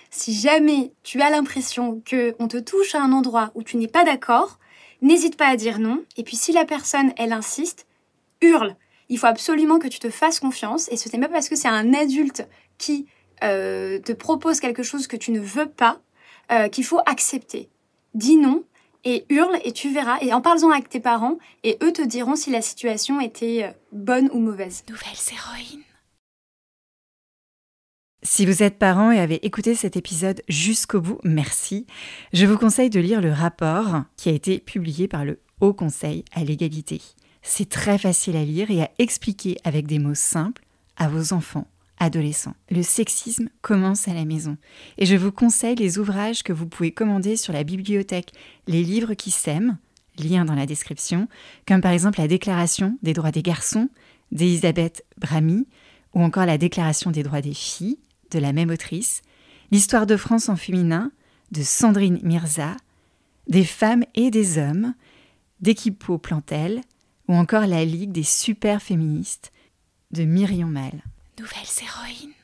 Si 0.10 0.34
jamais 0.34 0.93
tu 1.03 1.21
as 1.21 1.30
l'impression 1.30 2.01
que 2.06 2.36
on 2.39 2.47
te 2.47 2.58
touche 2.58 2.95
à 2.95 3.03
un 3.03 3.12
endroit 3.12 3.51
où 3.53 3.63
tu 3.63 3.75
n'es 3.75 3.89
pas 3.89 4.06
d'accord, 4.06 4.60
n'hésite 5.01 5.36
pas 5.36 5.49
à 5.49 5.58
dire 5.58 5.77
non. 5.80 6.06
Et 6.15 6.23
puis 6.23 6.38
si 6.38 6.53
la 6.53 6.63
personne, 6.63 7.12
elle 7.17 7.34
insiste, 7.34 7.86
hurle. 8.41 8.77
Il 9.10 9.17
faut 9.17 9.28
absolument 9.28 9.80
que 9.80 9.88
tu 9.88 10.00
te 10.00 10.10
fasses 10.10 10.39
confiance. 10.39 10.89
Et 10.91 10.98
ce 10.98 11.10
n'est 11.15 11.28
pas 11.28 11.32
parce 11.32 11.50
que 11.50 11.56
c'est 11.56 11.67
un 11.67 11.93
adulte 11.93 12.48
qui 12.78 13.08
euh, 13.43 14.00
te 14.00 14.12
propose 14.12 14.60
quelque 14.60 14.84
chose 14.84 15.08
que 15.08 15.15
tu 15.15 15.32
ne 15.32 15.39
veux 15.39 15.70
pas 15.70 16.00
euh, 16.52 16.67
qu'il 16.70 16.84
faut 16.84 17.00
accepter. 17.06 17.70
Dis 18.13 18.38
non 18.38 18.63
et 19.04 19.26
hurle 19.30 19.58
et 19.63 19.72
tu 19.72 19.93
verras. 19.93 20.17
Et 20.22 20.34
en 20.34 20.41
parlant 20.41 20.72
avec 20.72 20.89
tes 20.89 21.00
parents, 21.00 21.38
et 21.63 21.78
eux 21.82 21.93
te 21.93 22.02
diront 22.02 22.36
si 22.36 22.52
la 22.52 22.62
situation 22.62 23.22
était 23.22 23.63
euh, 23.63 23.72
bonne 23.91 24.30
ou 24.34 24.39
mauvaise. 24.39 24.84
Nouvelles 24.89 25.12
héroïnes. 25.32 25.84
Si 28.24 28.46
vous 28.46 28.63
êtes 28.63 28.80
parent 28.80 29.12
et 29.12 29.20
avez 29.20 29.46
écouté 29.46 29.76
cet 29.76 29.96
épisode 29.96 30.41
jusqu'au 30.50 31.00
bout, 31.00 31.20
merci. 31.24 31.86
Je 32.34 32.46
vous 32.46 32.58
conseille 32.58 32.89
de 32.89 33.00
lire 33.00 33.22
le 33.22 33.32
rapport 33.32 34.04
qui 34.17 34.28
a 34.30 34.34
été 34.34 34.60
publié 34.60 35.08
par 35.08 35.24
le 35.24 35.39
Haut 35.62 35.74
Conseil 35.74 36.26
à 36.34 36.43
l'égalité. 36.43 37.02
C'est 37.49 37.69
très 37.69 37.97
facile 37.97 38.36
à 38.36 38.43
lire 38.43 38.69
et 38.69 38.83
à 38.83 38.91
expliquer 38.99 39.57
avec 39.63 39.88
des 39.88 39.99
mots 39.99 40.13
simples 40.13 40.65
à 40.97 41.07
vos 41.07 41.31
enfants, 41.31 41.65
adolescents. 41.97 42.55
Le 42.69 42.83
sexisme 42.83 43.47
commence 43.62 44.10
à 44.10 44.13
la 44.13 44.25
maison. 44.25 44.57
Et 44.97 45.05
je 45.05 45.15
vous 45.15 45.31
conseille 45.31 45.77
les 45.77 45.97
ouvrages 45.97 46.43
que 46.43 46.51
vous 46.51 46.67
pouvez 46.67 46.91
commander 46.91 47.38
sur 47.38 47.53
la 47.53 47.63
bibliothèque 47.63 48.33
Les 48.67 48.83
livres 48.83 49.13
qui 49.13 49.31
s'aiment, 49.31 49.77
lien 50.21 50.43
dans 50.43 50.55
la 50.55 50.65
description, 50.65 51.29
comme 51.65 51.79
par 51.79 51.93
exemple 51.93 52.19
la 52.19 52.27
Déclaration 52.27 52.97
des 53.01 53.13
droits 53.13 53.31
des 53.31 53.43
garçons 53.43 53.88
d'Elisabeth 54.33 55.05
Bramy, 55.17 55.67
ou 56.13 56.23
encore 56.23 56.45
la 56.45 56.57
Déclaration 56.57 57.12
des 57.12 57.23
droits 57.23 57.41
des 57.41 57.53
filles 57.53 57.97
de 58.29 58.39
la 58.39 58.51
même 58.51 58.71
autrice, 58.71 59.21
l'histoire 59.71 60.05
de 60.05 60.17
France 60.17 60.49
en 60.49 60.57
féminin 60.57 61.13
de 61.51 61.63
Sandrine 61.63 62.19
Mirza, 62.23 62.75
des 63.47 63.63
femmes 63.63 64.03
et 64.15 64.31
des 64.31 64.57
hommes 64.57 64.93
d'Equipo 65.62 66.17
Plantel, 66.17 66.81
ou 67.27 67.35
encore 67.35 67.67
la 67.67 67.85
Ligue 67.85 68.11
des 68.11 68.23
super 68.23 68.81
féministes 68.81 69.51
de 70.11 70.23
Myriam 70.23 70.69
Mal. 70.69 71.03
Nouvelles 71.39 71.83
héroïnes. 71.83 72.37